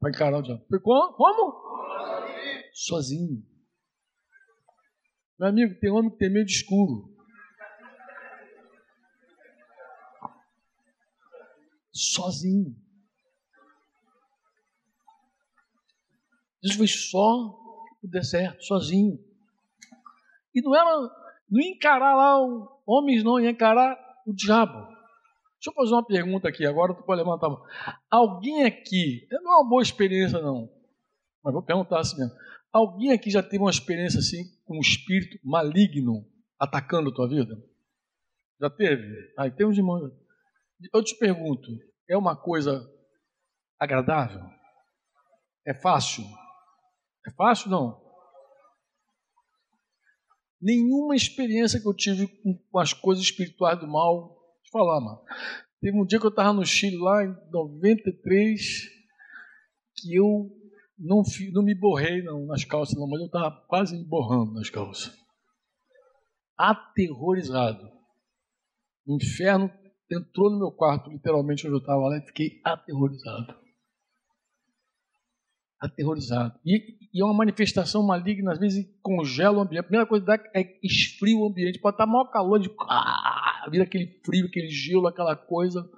[0.00, 0.64] Para encarar o diabo?
[0.70, 1.54] Foi com, como?
[2.72, 3.42] Sozinho.
[5.38, 7.14] Meu amigo, tem homem que tem medo de escuro.
[11.92, 12.85] Sozinho.
[16.66, 17.58] Jesus foi só
[18.02, 19.18] o deserto, sozinho.
[20.54, 20.90] E não era,
[21.48, 23.96] não ia encarar lá o, homens, não, ia encarar
[24.26, 24.78] o diabo.
[24.78, 27.62] Deixa eu fazer uma pergunta aqui, agora tu pode levantar a mão.
[28.10, 30.68] Alguém aqui, não é uma boa experiência não,
[31.42, 32.34] mas vou perguntar assim mesmo.
[32.72, 36.26] Alguém aqui já teve uma experiência assim com um espírito maligno
[36.58, 37.56] atacando a tua vida?
[38.60, 39.32] Já teve?
[39.38, 40.10] Aí tem uns irmãos.
[40.92, 41.68] Eu te pergunto,
[42.08, 42.86] é uma coisa
[43.78, 44.42] agradável?
[45.66, 46.24] É fácil?
[47.26, 48.00] É fácil não?
[50.60, 52.28] Nenhuma experiência que eu tive
[52.70, 54.34] com as coisas espirituais do mal.
[54.62, 55.20] Te falar, mano.
[55.80, 58.88] Teve um dia que eu estava no Chile, lá em 93,
[59.96, 60.50] que eu
[60.98, 61.22] não,
[61.52, 65.12] não me borrei não, nas calças, não, mas eu estava quase me borrando nas calças.
[66.56, 67.90] Aterrorizado.
[69.06, 69.70] O inferno
[70.10, 73.65] entrou no meu quarto, literalmente, onde eu estava lá, e fiquei aterrorizado.
[75.80, 76.58] Aterrorizado.
[76.64, 79.80] E, e, é uma manifestação maligna, às vezes congela o ambiente.
[79.80, 81.78] A primeira coisa que dá é esfria o ambiente.
[81.78, 85.88] Pode estar maior calor, de ah, vira aquele frio, aquele gelo, aquela coisa.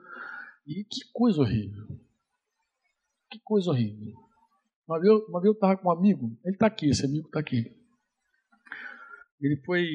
[0.66, 1.86] E que coisa horrível.
[3.30, 4.14] Que coisa horrível.
[4.88, 7.40] Uma vez, uma vez eu estava com um amigo, ele está aqui, esse amigo está
[7.40, 7.70] aqui.
[9.40, 9.86] Ele foi.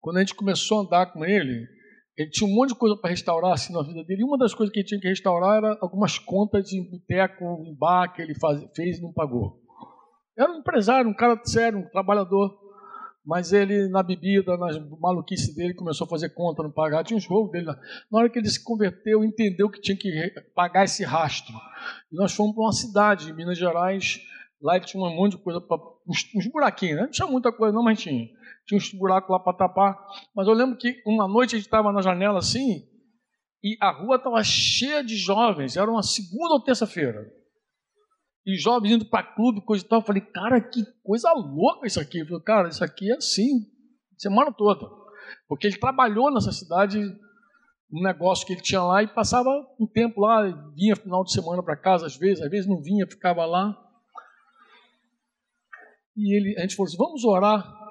[0.00, 1.68] Quando a gente começou a andar com ele,
[2.16, 4.22] ele tinha um monte de coisa para restaurar assim na vida dele.
[4.22, 7.74] E uma das coisas que ele tinha que restaurar era algumas contas em boteco, em
[7.74, 9.60] bar que ele faz, fez e não pagou.
[10.36, 12.60] Era um empresário, um cara sério, um trabalhador.
[13.24, 17.04] Mas ele, na bebida, nas maluquice dele, começou a fazer conta, não pagar.
[17.04, 17.78] Tinha uns roubos dele lá.
[18.10, 20.10] Na hora que ele se converteu, entendeu que tinha que
[20.54, 21.54] pagar esse rastro.
[22.12, 24.20] E nós fomos para uma cidade, em Minas Gerais.
[24.60, 27.02] Lá ele tinha um monte de coisa, pra, uns, uns buraquinhos, né?
[27.02, 28.28] Não tinha muita coisa, não, mas tinha.
[28.66, 29.96] Tinha uns buracos lá para tapar.
[30.34, 32.86] Mas eu lembro que uma noite a gente estava na janela assim,
[33.62, 35.76] e a rua estava cheia de jovens.
[35.76, 37.30] Era uma segunda ou terça-feira
[38.44, 40.00] e jovens indo para clube, coisa e tal.
[40.00, 42.18] Eu falei, cara, que coisa louca isso aqui.
[42.18, 43.66] Eu falei, cara, isso aqui é assim,
[44.18, 44.86] semana toda.
[45.48, 46.98] Porque ele trabalhou nessa cidade,
[47.90, 49.48] um negócio que ele tinha lá, e passava
[49.78, 50.42] um tempo lá,
[50.74, 53.76] vinha final de semana para casa, às vezes, às vezes não vinha, ficava lá.
[56.16, 57.81] E ele, a gente falou assim: vamos orar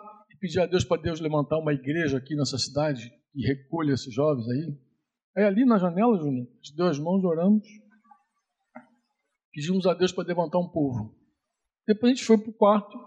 [0.42, 4.50] pedir a Deus para Deus levantar uma igreja aqui nessa cidade e recolha esses jovens
[4.50, 4.78] aí.
[5.38, 7.66] Aí ali na janela, Júnior, de duas mãos oramos.
[9.54, 11.16] Pedimos a Deus para levantar um povo.
[11.88, 12.98] Depois a gente foi para o quarto.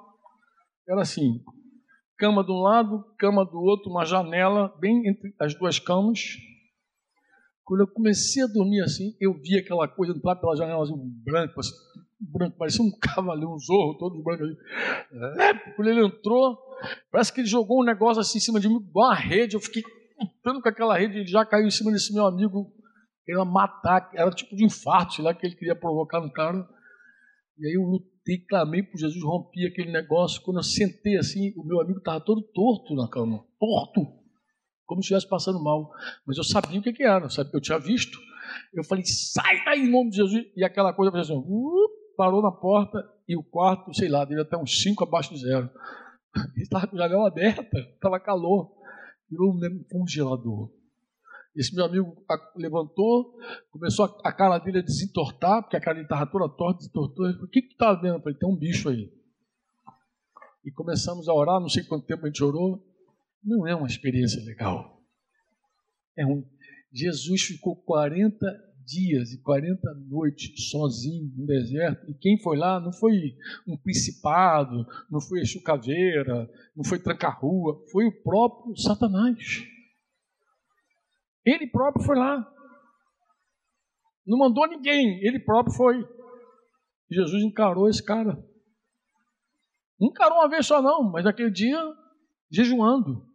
[0.88, 1.42] Era assim:
[2.16, 6.20] cama de um lado, cama do outro, uma janela bem entre as duas camas.
[7.64, 11.58] Quando eu comecei a dormir assim, eu vi aquela coisa entrar pela janela assim, branco,
[11.58, 11.72] assim,
[12.20, 14.56] branco, parecia um cavaleiro, um zorro todo branco ali.
[15.40, 16.58] É, quando ele entrou,
[17.10, 19.54] parece que ele jogou um negócio assim em cima de mim, uma rede.
[19.54, 19.82] Eu fiquei
[20.20, 22.72] lutando com aquela rede, ele já caiu em cima desse meu amigo.
[23.26, 26.66] Ia matar, era tipo de infarto lá que ele queria provocar no cara.
[27.58, 30.42] E aí eu lutei, clamei por Jesus, rompi aquele negócio.
[30.42, 34.06] Quando eu sentei assim, o meu amigo estava todo torto na cama, torto,
[34.84, 35.90] como se estivesse passando mal.
[36.26, 38.18] Mas eu sabia o que, que era, eu tinha visto.
[38.74, 40.44] Eu falei, sai daí em nome de Jesus.
[40.56, 42.98] E aquela coisa, assim, uh, parou na porta
[43.28, 45.70] e o quarto, sei lá, devia até uns 5 abaixo de zero.
[46.56, 48.72] Estava com a janela aberta, estava calor.
[49.30, 50.70] Virou um congelador.
[51.56, 52.16] Esse meu amigo
[52.56, 53.38] levantou,
[53.70, 57.26] começou a, a cara dele a desentortar, porque a cara dele estava toda torta, desentortou.
[57.26, 58.16] Ele falou, o que que está vendo?
[58.16, 59.12] Eu falei, tem um bicho aí.
[60.64, 62.84] E começamos a orar, não sei quanto tempo a gente orou.
[63.42, 65.00] Não é uma experiência legal.
[66.16, 66.44] É um...
[66.92, 68.46] Jesus ficou 40
[68.84, 72.10] dias e 40 noites sozinho no deserto.
[72.10, 77.82] E quem foi lá não foi um principado, não foi a chucaveira, não foi tranca-rua,
[77.90, 79.64] foi o próprio Satanás.
[81.44, 82.50] Ele próprio foi lá.
[84.26, 86.06] Não mandou ninguém, ele próprio foi.
[87.10, 88.42] Jesus encarou esse cara.
[90.00, 91.78] Não encarou uma vez só, não, mas naquele dia,
[92.50, 93.26] jejuando.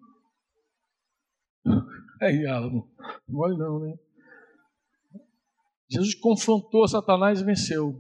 [2.21, 2.83] Aí, Alan,
[3.27, 3.97] não olha não, né?
[5.89, 7.95] Jesus confrontou Satanás e venceu.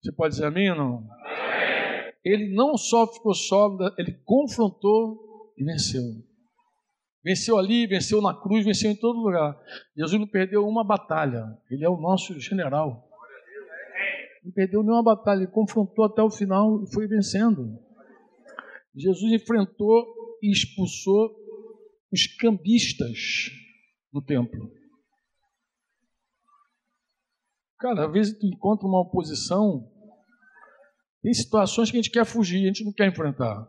[0.00, 1.08] Você pode dizer amém ou não?
[2.24, 6.02] Ele não só ficou sólido, ele confrontou e venceu.
[7.24, 9.56] Venceu ali, venceu na cruz, venceu em todo lugar.
[9.96, 11.56] Jesus não perdeu uma batalha.
[11.70, 13.08] Ele é o nosso general.
[14.44, 17.78] Não perdeu nenhuma batalha, ele confrontou até o final e foi vencendo.
[18.94, 20.04] Jesus enfrentou
[20.42, 21.30] e expulsou
[22.12, 23.50] os cambistas
[24.12, 24.70] no templo.
[27.82, 29.90] Cara, às vezes tu encontra uma oposição,
[31.20, 33.68] tem situações que a gente quer fugir, a gente não quer enfrentar.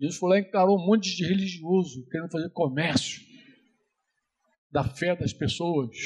[0.00, 3.22] Jesus foi lá e encarou um monte de religioso querendo fazer comércio
[4.68, 5.96] da fé das pessoas.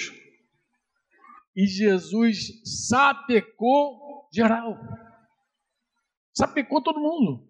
[1.56, 4.78] E Jesus sapecou geral.
[6.36, 7.48] Sapecou todo mundo.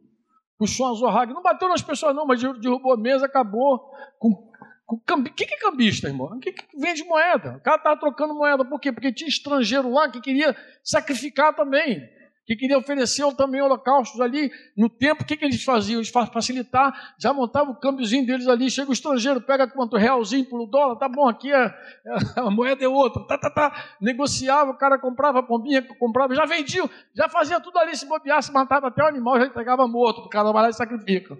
[0.56, 1.34] Puxou uma zorraga.
[1.34, 4.47] Não bateu nas pessoas, não, mas derrubou a mesa, acabou com.
[4.88, 6.28] O que, que é cambista, irmão?
[6.28, 7.56] O que, que vende moeda?
[7.56, 8.64] O cara estava trocando moeda.
[8.64, 8.90] Por quê?
[8.90, 12.08] Porque tinha estrangeiro lá que queria sacrificar também
[12.48, 15.98] que queria oferecer também holocaustos ali no tempo, o que, que eles faziam?
[15.98, 20.64] Eles facilitar, já montavam o câmbiozinho deles ali, chega o estrangeiro, pega quanto realzinho por
[20.66, 21.74] dólar, tá bom, aqui a,
[22.36, 26.46] a, moeda é outra, tá, tá, tá, negociava, o cara comprava a pombinha, comprava, já
[26.46, 30.28] vendia, já fazia tudo ali, se bobeasse, matava até o animal, já entregava morto, o
[30.30, 31.36] cara vai lá e sacrifica.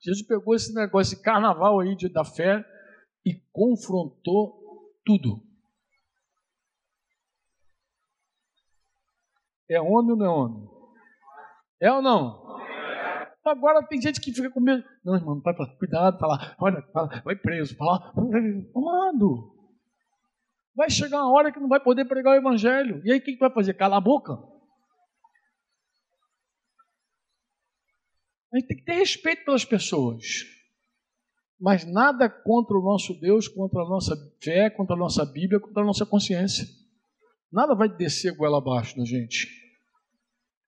[0.00, 2.64] Jesus pegou esse negócio, esse carnaval aí de, da fé
[3.24, 5.42] e confrontou tudo.
[9.68, 10.68] É homem ou não é homem?
[11.80, 12.44] É ou não?
[13.44, 14.84] Agora tem gente que fica com medo.
[15.04, 18.12] Não, irmão, vai pra, cuidado, fala, olha, fala, vai preso, fala,
[18.74, 19.54] amado.
[20.74, 23.02] Vai chegar uma hora que não vai poder pregar o evangelho.
[23.04, 23.74] E aí o que, que vai fazer?
[23.74, 24.32] Calar a boca?
[28.52, 30.24] A gente tem que ter respeito pelas pessoas.
[31.64, 35.82] Mas nada contra o nosso Deus, contra a nossa fé, contra a nossa Bíblia, contra
[35.82, 36.68] a nossa consciência.
[37.50, 39.48] Nada vai descer goela abaixo da gente.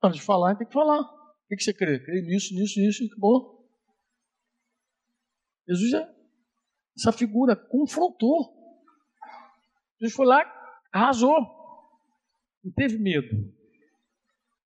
[0.02, 1.02] Antes de falar, tem que falar.
[1.02, 2.02] O que você crê?
[2.02, 3.68] Crê nisso, nisso, nisso e acabou.
[5.68, 6.14] Jesus, é,
[6.96, 8.56] essa figura, confrontou.
[10.00, 10.50] Jesus foi lá,
[10.90, 11.38] arrasou.
[12.64, 13.52] Não teve medo.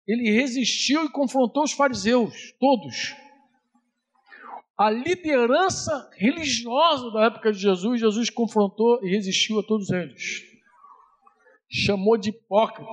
[0.05, 3.15] Ele resistiu e confrontou os fariseus, todos.
[4.80, 10.49] A liderança religiosa da época de Jesus, Jesus confrontou e resistiu a todos eles
[11.69, 12.89] chamou de hipócrita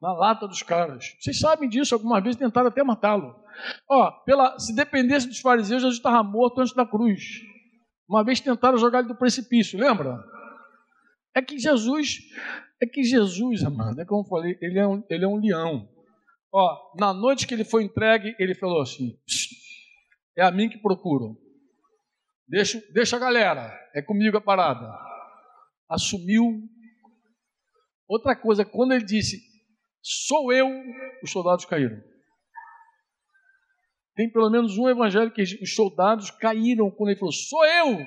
[0.00, 1.16] na lata dos caras.
[1.18, 3.34] Vocês sabem disso, alguma vez tentaram até matá-lo.
[3.88, 7.42] Ó, pela, se dependesse dos fariseus, Jesus estava morto antes da cruz.
[8.08, 10.22] Uma vez tentaram jogar ele do precipício, lembra?
[11.34, 12.18] É que Jesus,
[12.80, 15.88] é que Jesus, amado, é como eu falei, ele é um, ele é um leão.
[16.52, 19.16] Ó, na noite que ele foi entregue, ele falou assim:
[20.40, 21.36] é a mim que procuram.
[22.48, 24.90] Deixa, deixa a galera, é comigo a parada.
[25.88, 26.62] Assumiu
[28.10, 29.40] Outra coisa, quando ele disse,
[30.02, 30.68] sou eu,
[31.22, 32.02] os soldados caíram.
[34.16, 37.98] Tem pelo menos um evangelho que os soldados caíram quando ele falou: Sou eu!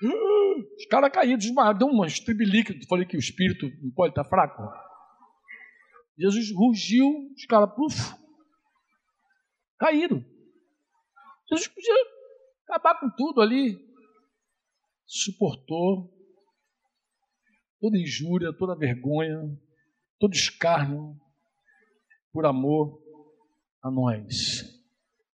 [0.78, 2.74] Os caras caíram, desmaiaram, deu uma estribilica.
[2.88, 4.62] Falei que o espírito não pode estar fraco.
[6.18, 7.06] Jesus rugiu,
[7.36, 8.14] os caras, puf,
[9.78, 10.24] caíram.
[11.52, 11.94] Jesus podia
[12.66, 13.78] acabar com tudo ali.
[15.06, 16.10] Suportou
[17.80, 19.38] toda injúria, toda vergonha,
[20.18, 21.16] todo escárnio,
[22.32, 23.02] por amor
[23.82, 24.62] a nós.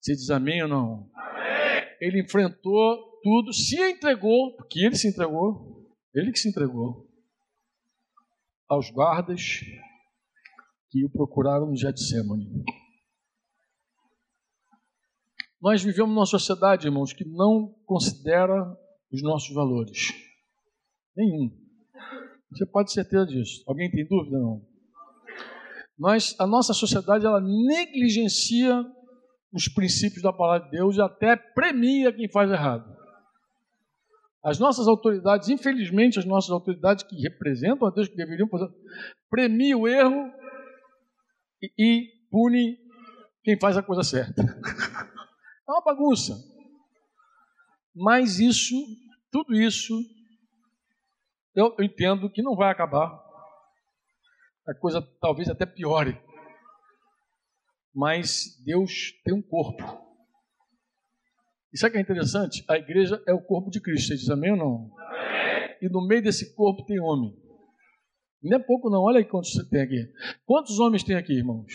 [0.01, 1.11] Você diz amém ou não?
[1.15, 1.97] Amém.
[2.01, 7.09] Ele enfrentou tudo, se entregou, porque ele se entregou, ele que se entregou
[8.69, 9.61] aos guardas
[10.91, 12.65] que o procuraram no Getsemane.
[15.65, 18.62] Nós vivemos numa sociedade, irmãos, que não considera
[19.11, 20.12] os nossos valores.
[21.17, 21.51] Nenhum.
[22.51, 23.65] Você pode ter certeza disso.
[23.67, 24.39] Alguém tem dúvida?
[24.39, 24.61] Não.
[25.99, 28.85] Nós, a nossa sociedade, ela negligencia
[29.55, 32.85] os princípios da palavra de Deus e até premia quem faz errado.
[34.45, 38.51] As nossas autoridades, infelizmente, as nossas autoridades que representam a Deus, que deveriam
[39.31, 40.31] premiam o erro
[41.62, 42.77] e, e pune
[43.43, 44.43] quem faz a coisa certa.
[45.69, 46.35] É uma bagunça.
[47.95, 48.75] Mas isso,
[49.31, 49.95] tudo isso,
[51.55, 53.23] eu, eu entendo que não vai acabar.
[54.67, 56.21] A coisa talvez até piore.
[57.95, 59.83] Mas Deus tem um corpo.
[61.73, 62.65] E sabe o que é interessante?
[62.69, 64.09] A igreja é o corpo de Cristo.
[64.09, 64.91] Você diz amém ou não?
[64.99, 65.77] Amém.
[65.81, 67.37] E no meio desse corpo tem homem.
[68.43, 69.03] Não é pouco, não.
[69.03, 70.12] Olha aí quantos você tem aqui.
[70.45, 71.73] Quantos homens tem aqui, irmãos?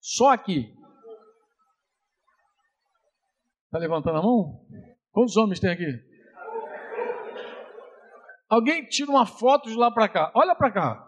[0.00, 0.74] Só aqui.
[3.74, 4.64] Está levantando a mão?
[5.10, 6.00] Quantos homens tem aqui?
[8.48, 10.30] Alguém tira uma foto de lá para cá.
[10.32, 11.04] Olha para cá.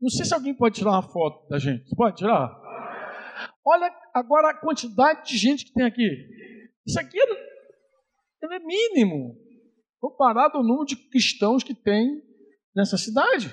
[0.00, 1.92] Não sei se alguém pode tirar uma foto da gente.
[1.96, 2.48] Pode tirar?
[3.64, 6.08] Olha agora a quantidade de gente que tem aqui.
[6.86, 9.36] Isso aqui é mínimo
[9.98, 12.22] comparado ao número de cristãos que tem
[12.72, 13.52] nessa cidade.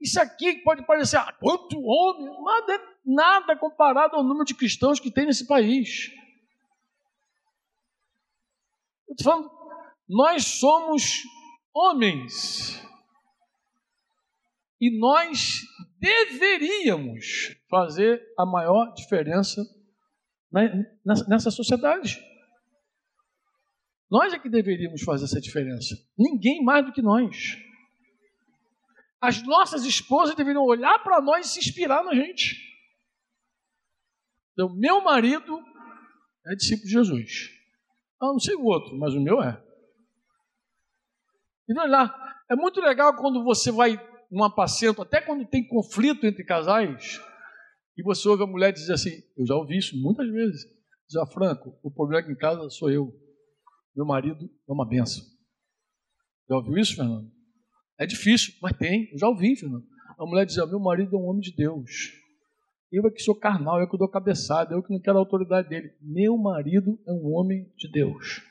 [0.00, 5.12] Isso aqui pode parecer, ah, quanto homem, nada, nada comparado ao número de cristãos que
[5.12, 6.10] tem nesse país.
[9.12, 9.50] Eu estou falando,
[10.08, 11.22] nós somos
[11.74, 12.82] homens.
[14.80, 15.60] E nós
[15.98, 19.62] deveríamos fazer a maior diferença
[21.28, 22.18] nessa sociedade.
[24.10, 25.94] Nós é que deveríamos fazer essa diferença.
[26.18, 27.56] Ninguém mais do que nós.
[29.20, 32.56] As nossas esposas deveriam olhar para nós e se inspirar na gente.
[34.52, 35.62] Então, meu marido
[36.46, 37.61] é discípulo de Jesus.
[38.22, 39.60] Eu não sei o outro, mas o meu é.
[41.68, 42.14] E lá,
[42.48, 44.00] é muito legal quando você vai
[44.30, 47.20] num apacento, até quando tem conflito entre casais,
[47.96, 50.64] e você ouve a mulher dizer assim, eu já ouvi isso muitas vezes,
[51.10, 53.12] já Franco, o problema aqui em casa sou eu,
[53.94, 55.22] meu marido é uma benção.
[56.48, 57.30] Já ouviu isso, Fernando?
[57.98, 59.84] É difícil, mas tem, eu já ouvi, Fernando.
[60.18, 62.21] A mulher dizia, meu marido é um homem de Deus.
[62.92, 65.20] Eu é que sou carnal, eu é que dou cabeçada, eu que não quero a
[65.20, 65.94] autoridade dele.
[65.98, 68.42] Meu marido é um homem de Deus.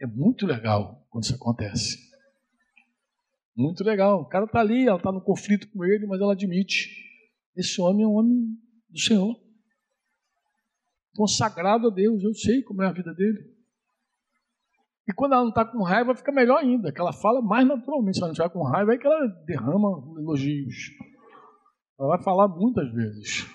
[0.00, 1.98] É muito legal quando isso acontece.
[3.56, 4.20] Muito legal.
[4.20, 6.88] O cara está ali, ela está no conflito com ele, mas ela admite.
[7.56, 8.56] Esse homem é um homem
[8.88, 9.36] do Senhor.
[11.16, 13.52] Consagrado a Deus, eu sei como é a vida dele.
[15.08, 18.14] E quando ela não está com raiva, fica melhor ainda, que ela fala mais naturalmente.
[18.14, 20.90] Se ela não estiver com raiva, é que ela derrama elogios.
[22.02, 23.46] Ela vai falar muitas vezes.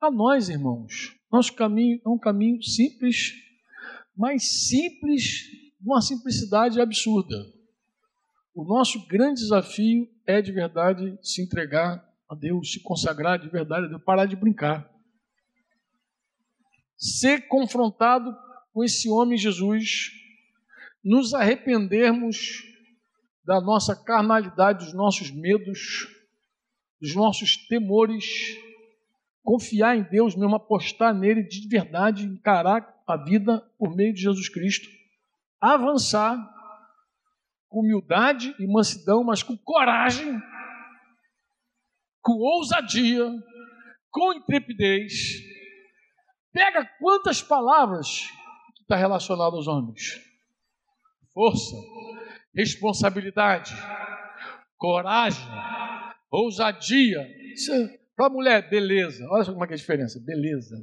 [0.00, 3.34] A nós, irmãos, nosso caminho é um caminho simples,
[4.16, 7.36] mas simples, uma simplicidade absurda.
[8.54, 13.84] O nosso grande desafio é de verdade se entregar a Deus, se consagrar de verdade
[13.84, 14.90] a Deus, parar de brincar.
[16.96, 18.34] Ser confrontado
[18.72, 20.12] com esse homem Jesus,
[21.04, 22.62] nos arrependermos
[23.44, 26.21] da nossa carnalidade, dos nossos medos,
[27.02, 28.56] dos nossos temores,
[29.42, 34.48] confiar em Deus mesmo, apostar nele de verdade, encarar a vida por meio de Jesus
[34.48, 34.88] Cristo,
[35.60, 36.38] avançar
[37.68, 40.40] com humildade e mansidão, mas com coragem,
[42.20, 43.28] com ousadia,
[44.08, 45.42] com intrepidez.
[46.52, 48.28] Pega quantas palavras
[48.76, 50.20] que está relacionado aos homens:
[51.34, 51.74] força,
[52.54, 53.74] responsabilidade,
[54.76, 55.44] coragem,
[56.40, 57.20] ousadia.
[57.20, 59.26] É, para a mulher, beleza.
[59.30, 60.20] Olha só como é que é a diferença.
[60.20, 60.76] Beleza.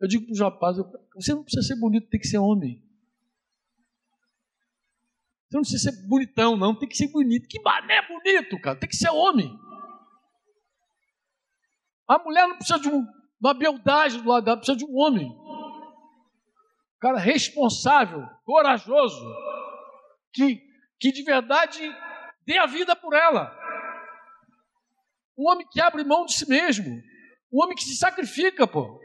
[0.00, 0.84] Eu digo para os rapazes,
[1.14, 2.82] você não precisa ser bonito, tem que ser homem.
[5.48, 6.74] Você não precisa ser bonitão, não.
[6.74, 7.48] Tem que ser bonito.
[7.48, 8.78] Que mané bonito, cara.
[8.78, 9.58] Tem que ser homem.
[12.06, 13.06] A mulher não precisa de um
[13.40, 15.26] uma beldade do lado dela, precisa de um homem.
[15.26, 19.24] Um cara responsável, corajoso,
[20.32, 20.60] que,
[20.98, 21.80] que de verdade
[22.44, 23.56] dê a vida por ela.
[25.38, 27.00] Um homem que abre mão de si mesmo.
[27.52, 28.98] Um homem que se sacrifica, pô.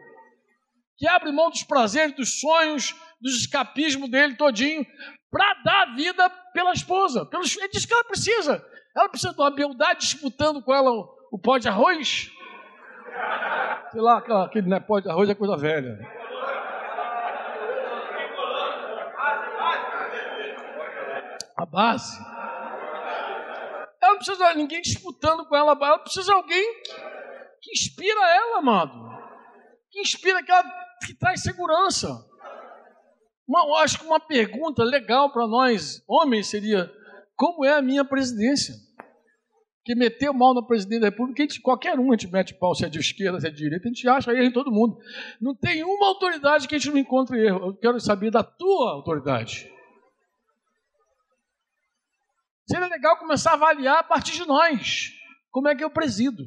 [0.97, 4.83] Que abre mão dos prazeres, dos sonhos, dos escapismos dele todinho,
[5.29, 7.25] para dar vida pela esposa.
[7.25, 8.65] Pelos, é disso que ela precisa.
[8.95, 12.31] Ela precisa de uma beldade disputando com ela o, o pó de arroz.
[13.91, 15.99] Sei lá, aquele né, pó de arroz é coisa velha.
[21.55, 22.32] A base.
[24.23, 25.71] Precisa de ninguém disputando com ela.
[25.71, 26.93] Ela precisa de alguém que,
[27.61, 28.93] que inspira ela, amado.
[29.91, 30.63] Que inspira, que, ela,
[31.05, 32.07] que traz segurança.
[33.45, 36.89] Uma, acho que uma pergunta legal para nós, homens, seria:
[37.35, 38.73] como é a minha presidência?
[39.85, 42.85] Que meteu mal na presidente da República, gente, qualquer um a gente mete pau, se
[42.85, 44.97] é de esquerda, se é de direita, a gente acha erro em todo mundo.
[45.41, 47.67] Não tem uma autoridade que a gente não encontre erro.
[47.67, 49.69] Eu quero saber da tua autoridade.
[52.65, 55.11] Seria legal começar a avaliar a partir de nós.
[55.51, 56.43] Como é que eu presido?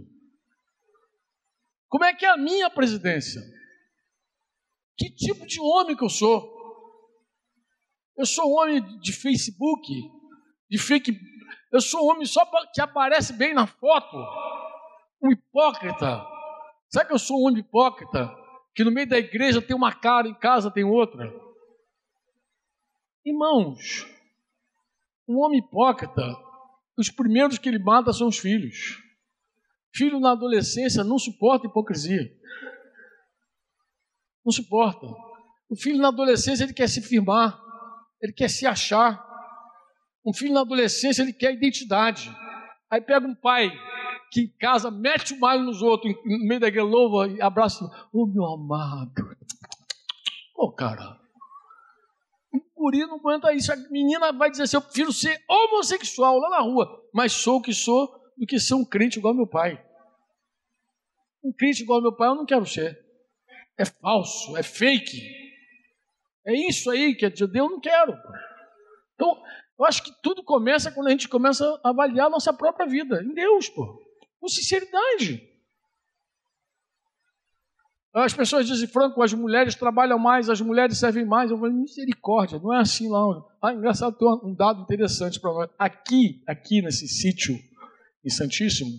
[1.89, 3.41] Como é que é a minha presidência?
[4.97, 6.57] Que tipo de homem que eu sou?
[8.17, 9.93] Eu sou um homem de Facebook,
[10.71, 11.19] de fake.
[11.71, 14.17] Eu sou um homem só que aparece bem na foto.
[15.23, 16.27] Um hipócrita.
[16.89, 18.35] Sabe que eu sou um homem hipócrita?
[18.75, 21.31] Que no meio da igreja tem uma cara, em casa tem outra.
[23.25, 24.07] Irmãos,
[25.29, 26.23] um homem hipócrita,
[26.97, 29.03] os primeiros que ele mata são os filhos.
[29.95, 32.31] Filho na adolescência não suporta hipocrisia.
[34.45, 35.07] Não suporta.
[35.69, 37.67] O filho na adolescência ele quer se firmar
[38.21, 39.25] ele quer se achar.
[40.25, 42.31] Um filho na adolescência, ele quer identidade.
[42.91, 43.71] Aí pega um pai
[44.33, 47.85] que em casa mete o malho nos outros, no meio daquele louva e abraça.
[48.13, 49.37] Ô oh, meu amado.
[50.57, 51.21] Ô oh, cara.
[52.77, 53.73] Guri não aguenta isso.
[53.73, 57.63] A menina vai dizer assim: eu prefiro ser homossexual lá na rua, mas sou o
[57.63, 58.07] que sou
[58.37, 59.83] do que ser um crente igual meu pai.
[61.43, 62.99] Um crente igual meu pai eu não quero ser.
[63.79, 65.21] É falso, é fake.
[66.47, 68.13] É isso aí que é de Deus, eu não quero.
[69.15, 69.43] Então,
[69.79, 73.23] eu acho que tudo começa quando a gente começa a avaliar a nossa própria vida,
[73.23, 74.03] em Deus, pô.
[74.39, 75.56] Com sinceridade.
[78.25, 81.51] As pessoas dizem, Franco, as mulheres trabalham mais, as mulheres servem mais.
[81.51, 83.21] Eu falo, misericórdia, não é assim lá.
[83.61, 85.71] Ah, engraçado, tem um dado interessante para nós.
[85.79, 87.55] Aqui, aqui nesse sítio,
[88.25, 88.91] em Santíssimo,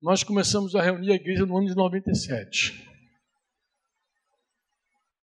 [0.00, 2.88] nós começamos a reunir a igreja no ano de 97.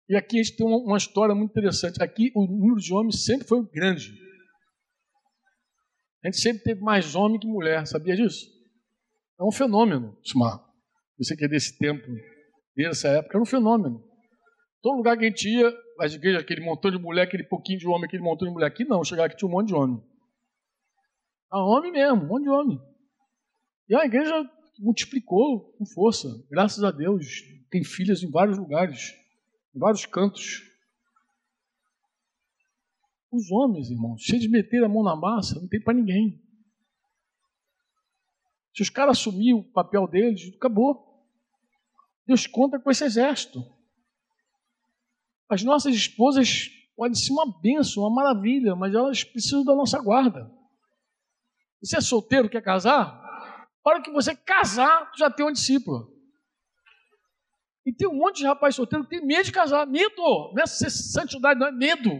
[0.07, 2.03] E aqui a gente tem uma história muito interessante.
[2.03, 4.13] Aqui o número de homens sempre foi grande.
[6.23, 8.45] A gente sempre teve mais homem que mulher, sabia disso?
[9.39, 10.63] É um fenômeno, Sumar.
[11.17, 12.05] Você que é desse tempo,
[12.87, 14.03] dessa época, era um fenômeno.
[14.81, 17.87] Todo lugar que a gente ia, as igrejas, aquele montão de mulher, aquele pouquinho de
[17.87, 18.67] homem, aquele montão de mulher.
[18.67, 20.01] Aqui não, chegar aqui tinha um monte de homem.
[21.51, 22.79] Ah, homem mesmo, um monte de homem.
[23.89, 24.49] E a igreja
[24.79, 27.25] multiplicou com força, graças a Deus.
[27.69, 29.13] Tem filhas em vários lugares
[29.75, 30.63] em vários cantos.
[33.31, 36.41] Os homens, irmãos, cheios de meter a mão na massa, não tem para ninguém.
[38.75, 41.08] Se os caras assumirem o papel deles, acabou.
[42.29, 43.65] Deus conta com esse exército.
[45.49, 50.47] As nossas esposas podem ser uma benção, uma maravilha, mas elas precisam da nossa guarda.
[51.81, 53.19] Você é solteiro, quer casar?
[53.83, 56.07] A hora que você casar, já tem uma discípula.
[57.83, 59.87] E tem um monte de rapaz solteiro que tem medo de casar.
[59.87, 60.53] Medo!
[60.53, 62.11] Nessa é santidade não é medo.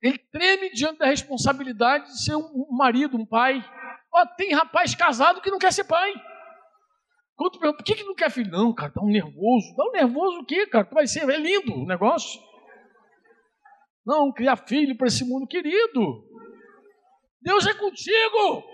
[0.00, 3.68] Ele treme diante da responsabilidade de ser um marido, um pai.
[4.14, 6.14] Ó, tem rapaz casado que não quer ser pai.
[7.36, 8.50] Pergunta, por que, que não quer filho?
[8.50, 9.74] Não, cara, tá um nervoso.
[9.76, 10.88] Tá um nervoso o quê, cara?
[10.90, 12.40] Vai ser, é lindo o negócio.
[14.06, 16.24] Não, criar filho para esse mundo querido.
[17.42, 18.64] Deus é contigo.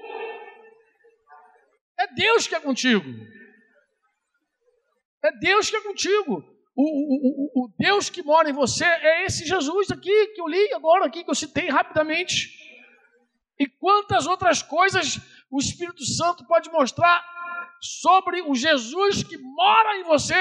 [1.98, 3.04] É Deus que é contigo.
[5.24, 6.44] É Deus que é contigo.
[6.74, 10.48] O, o, o, o, Deus que mora em você é esse Jesus aqui que eu
[10.48, 12.50] li agora, aqui que eu citei rapidamente.
[13.58, 15.18] E quantas outras coisas
[15.50, 17.22] o Espírito Santo pode mostrar
[17.82, 20.34] sobre o Jesus que mora em você?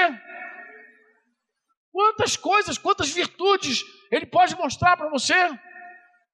[1.90, 5.34] Quantas coisas, quantas virtudes ele pode mostrar para você?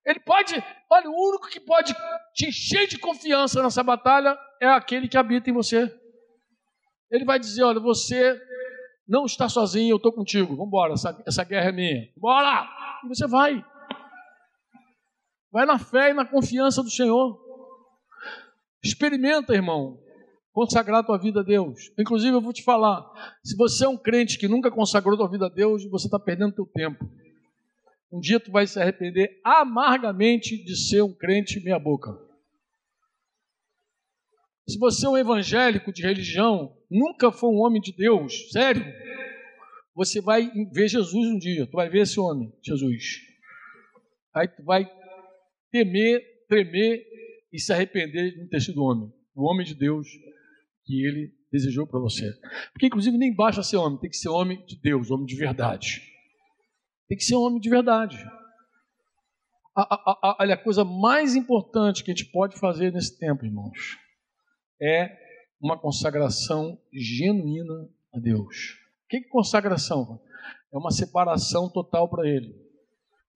[0.05, 0.55] Ele pode,
[0.91, 1.95] olha, o único que pode
[2.35, 5.93] te encher de confiança nessa batalha é aquele que habita em você.
[7.11, 8.41] Ele vai dizer: Olha, você
[9.07, 10.51] não está sozinho, eu estou contigo.
[10.51, 12.09] Vamos embora, essa, essa guerra é minha.
[12.17, 12.69] Bora!
[13.05, 13.65] E você vai.
[15.51, 17.39] Vai na fé e na confiança do Senhor.
[18.83, 19.99] Experimenta, irmão.
[20.59, 21.93] Consagrar tua vida a Deus.
[21.97, 23.07] Inclusive, eu vou te falar:
[23.45, 26.55] se você é um crente que nunca consagrou tua vida a Deus, você está perdendo
[26.55, 27.09] teu tempo.
[28.11, 32.11] Um dia tu vai se arrepender amargamente de ser um crente meia-boca.
[34.69, 38.85] Se você é um evangélico de religião, nunca foi um homem de Deus, sério,
[39.95, 43.21] você vai ver Jesus um dia, tu vai ver esse homem, Jesus.
[44.35, 44.91] Aí tu vai
[45.71, 47.07] temer, tremer
[47.53, 49.11] e se arrepender de não ter sido homem.
[49.35, 50.07] O homem de Deus
[50.89, 52.33] que ele desejou para você.
[52.73, 56.03] Porque, inclusive, nem basta ser homem, tem que ser homem de Deus, homem de verdade.
[57.07, 58.17] Tem que ser homem de verdade.
[59.77, 63.99] A, a, a, a coisa mais importante que a gente pode fazer nesse tempo, irmãos,
[64.81, 65.15] é
[65.61, 68.79] uma consagração genuína a Deus.
[69.05, 70.21] O que é consagração?
[70.73, 72.55] É uma separação total para Ele.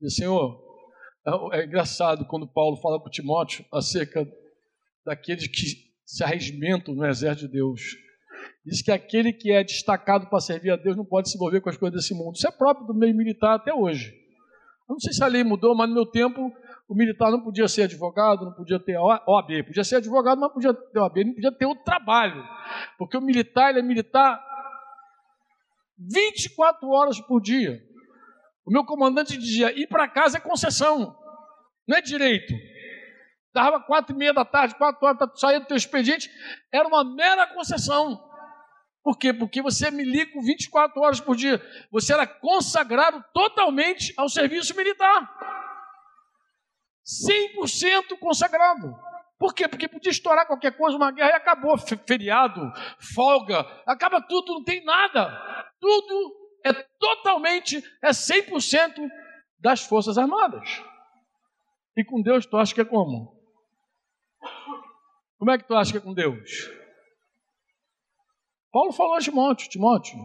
[0.01, 0.59] Diz, Senhor,
[1.53, 4.27] é, é engraçado quando Paulo fala para Timóteo acerca
[5.05, 7.81] daqueles que se arregimentam no exército de Deus.
[8.67, 11.71] Diz que aquele que é destacado para servir a Deus não pode se envolver com
[11.71, 12.37] as coisas desse mundo.
[12.37, 14.13] Isso é próprio do meio militar até hoje.
[14.89, 16.53] Eu não sei se a lei mudou, mas no meu tempo
[16.87, 19.65] o militar não podia ser advogado, não podia ter OAB.
[19.67, 22.45] Podia ser advogado, mas podia ter OAB, não podia ter outro trabalho.
[22.99, 24.39] Porque o militar, ele é militar
[25.99, 27.81] 24 horas por dia.
[28.67, 31.17] O meu comandante dizia: ir para casa é concessão,
[31.89, 32.53] não é direito.
[33.53, 36.31] Dava quatro e meia da tarde, quatro horas, saía do teu expediente,
[36.73, 38.23] era uma mera concessão.
[39.03, 39.33] Por quê?
[39.33, 41.61] Porque você é milico 24 horas por dia.
[41.91, 45.29] Você era consagrado totalmente ao serviço militar.
[47.05, 48.97] 100% consagrado.
[49.39, 49.67] Por quê?
[49.67, 51.77] Porque podia estourar qualquer coisa, uma guerra e acabou.
[52.07, 52.61] Feriado,
[53.13, 55.29] folga, acaba tudo, não tem nada.
[55.81, 56.33] Tudo
[56.65, 59.09] é totalmente, é 100%
[59.59, 60.81] das Forças Armadas.
[61.97, 63.32] E com Deus tu acha que é como?
[65.43, 66.71] Como é que tu acha que é com Deus?
[68.71, 70.17] Paulo falou a Timóteo, Timóteo,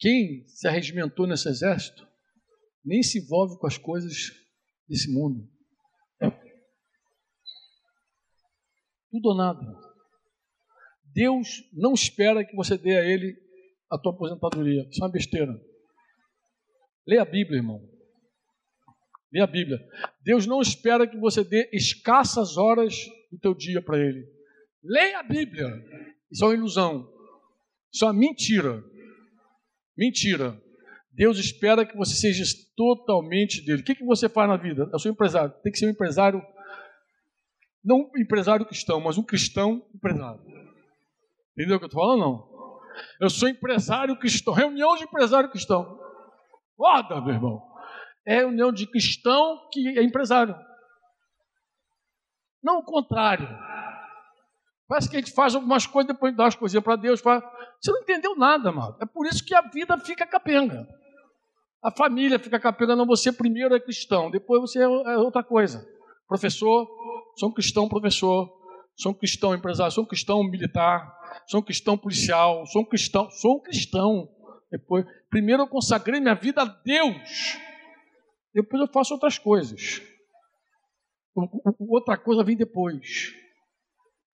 [0.00, 2.04] quem se arregimentou nesse exército
[2.84, 4.32] nem se envolve com as coisas
[4.88, 5.48] desse mundo.
[9.12, 9.60] Tudo ou nada.
[11.14, 13.40] Deus não espera que você dê a Ele
[13.88, 14.88] a tua aposentadoria.
[14.90, 15.52] Isso é uma besteira.
[17.06, 17.80] Leia a Bíblia, irmão.
[19.32, 19.78] Leia a Bíblia.
[20.24, 22.92] Deus não espera que você dê escassas horas
[23.30, 24.26] do teu dia para Ele.
[24.82, 25.68] Leia a Bíblia.
[26.30, 27.08] Isso é uma ilusão.
[27.92, 28.82] Isso é uma mentira.
[29.96, 30.60] Mentira.
[31.12, 32.44] Deus espera que você seja
[32.76, 33.82] totalmente dele.
[33.82, 34.88] O que, que você faz na vida?
[34.92, 35.52] Eu sou empresário.
[35.62, 36.42] Tem que ser um empresário,
[37.84, 40.40] não um empresário cristão, mas um cristão empresário.
[41.52, 42.20] Entendeu o que eu estou falando?
[42.20, 42.50] Não.
[43.20, 44.54] Eu sou empresário cristão.
[44.54, 45.98] Reunião de empresário cristão.
[46.76, 47.62] Foda, meu irmão.
[48.26, 50.54] É reunião de cristão que é empresário.
[52.62, 53.48] Não o contrário.
[54.88, 57.20] Parece que a gente faz algumas coisas, depois dá as coisinhas para Deus.
[57.20, 57.42] Fala...
[57.80, 58.96] Você não entendeu nada, amado.
[59.00, 60.86] É por isso que a vida fica capenga.
[61.82, 62.96] A família fica capenga.
[62.96, 65.86] Não, você primeiro é cristão, depois você é, é outra coisa.
[66.28, 66.88] Professor,
[67.36, 68.52] sou um cristão professor,
[68.96, 71.10] sou um cristão empresário, sou um cristão militar,
[71.46, 74.28] sou um cristão policial, sou um cristão, sou um cristão.
[74.70, 77.56] Depois, primeiro eu consagrei minha vida a Deus.
[78.52, 80.02] Depois eu faço outras coisas.
[81.78, 83.32] Outra coisa vem depois.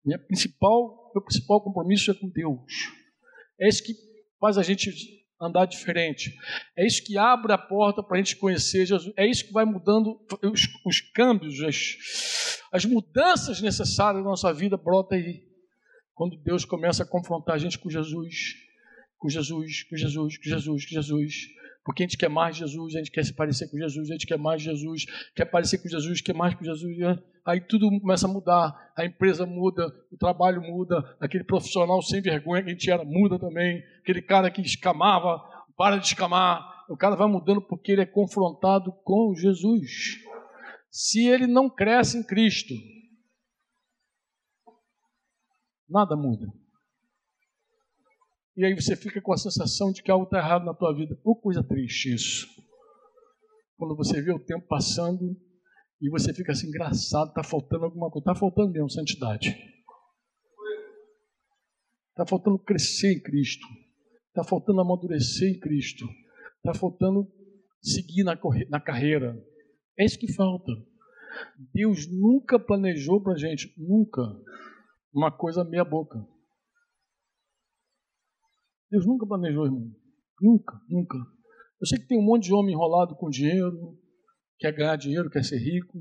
[0.05, 2.93] Minha principal, meu principal compromisso é com Deus.
[3.60, 3.94] É isso que
[4.40, 4.90] faz a gente
[5.40, 6.35] andar diferente.
[6.77, 9.12] É isso que abre a porta para a gente conhecer Jesus.
[9.16, 14.77] É isso que vai mudando os, os câmbios, as, as mudanças necessárias na nossa vida
[14.77, 15.44] brota aí.
[16.14, 18.55] Quando Deus começa a confrontar a gente com Jesus,
[19.18, 21.35] com Jesus, com Jesus, com Jesus, com Jesus.
[21.86, 24.26] Porque a gente quer mais Jesus, a gente quer se parecer com Jesus, a gente
[24.26, 25.06] quer mais Jesus,
[25.36, 26.98] quer parecer com Jesus, quer mais com Jesus.
[26.98, 27.16] Né?
[27.46, 32.64] Aí tudo começa a mudar, a empresa muda, o trabalho muda, aquele profissional sem vergonha
[32.64, 35.40] que a gente era muda também, aquele cara que escamava,
[35.76, 36.60] para de escamar.
[36.90, 40.18] O cara vai mudando porque ele é confrontado com Jesus.
[40.90, 42.74] Se ele não cresce em Cristo,
[45.88, 46.52] nada muda.
[48.56, 51.14] E aí você fica com a sensação de que algo está errado na tua vida.
[51.22, 52.46] Pô, coisa triste isso.
[53.76, 55.36] Quando você vê o tempo passando
[56.00, 58.22] e você fica assim, engraçado, está faltando alguma coisa.
[58.22, 59.50] Está faltando mesmo santidade.
[62.10, 63.66] Está faltando crescer em Cristo.
[64.28, 66.06] Está faltando amadurecer em Cristo.
[66.56, 67.30] Está faltando
[67.82, 68.38] seguir na,
[68.70, 69.38] na carreira.
[69.98, 70.72] É isso que falta.
[71.74, 74.22] Deus nunca planejou para a gente, nunca,
[75.12, 76.26] uma coisa meia boca.
[78.97, 79.94] Deus nunca planejou, irmão.
[80.40, 81.18] Nunca, nunca.
[81.78, 83.94] Eu sei que tem um monte de homem enrolado com dinheiro,
[84.59, 85.98] quer ganhar dinheiro, quer ser rico,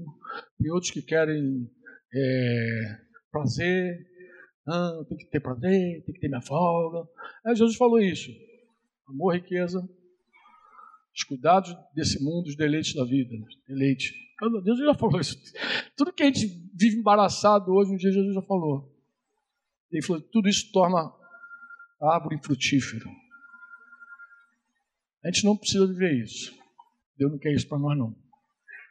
[0.57, 1.69] tem outros que querem
[2.13, 2.97] é,
[3.29, 3.99] prazer,
[4.65, 7.07] Ah, tem que ter prazer, tem que ter minha folga.
[7.45, 8.31] Aí Jesus falou isso.
[9.09, 9.79] Amor, riqueza,
[11.13, 13.35] os cuidados desse mundo, os deleites da vida.
[13.67, 14.13] Deleite.
[14.63, 15.37] Deus já falou isso.
[15.97, 18.89] Tudo que a gente vive embaraçado hoje, um dia Jesus já falou.
[19.91, 21.13] Ele falou, tudo isso torna
[22.01, 23.05] árvore frutífera.
[25.23, 26.53] A gente não precisa viver isso.
[27.17, 28.15] Deus não quer isso para nós, não.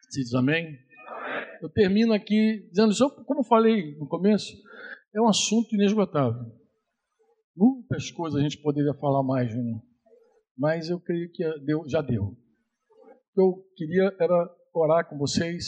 [0.09, 0.79] Você diz amém?
[1.63, 4.53] Eu termino aqui dizendo isso, como eu falei no começo,
[5.15, 6.53] é um assunto inesgotável.
[7.57, 9.81] Muitas coisas a gente poderia falar mais, né?
[10.57, 11.45] mas eu creio que
[11.87, 12.25] já deu.
[12.25, 12.37] O
[13.35, 15.65] que eu queria era orar com vocês,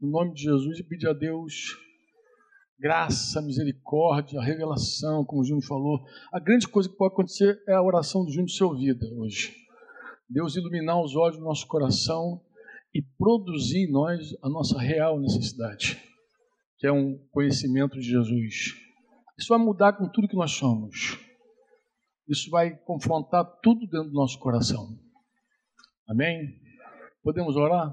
[0.00, 1.76] no nome de Jesus, e pedir a Deus
[2.82, 6.04] graça, misericórdia, revelação, como o Júnior falou.
[6.32, 9.54] A grande coisa que pode acontecer é a oração do Júnior ser ouvida hoje.
[10.28, 12.40] Deus iluminar os olhos do nosso coração
[12.92, 16.02] e produzir em nós a nossa real necessidade,
[16.76, 18.74] que é um conhecimento de Jesus.
[19.38, 21.16] Isso vai mudar com tudo que nós somos.
[22.28, 24.98] Isso vai confrontar tudo dentro do nosso coração.
[26.08, 26.60] Amém?
[27.22, 27.92] Podemos orar?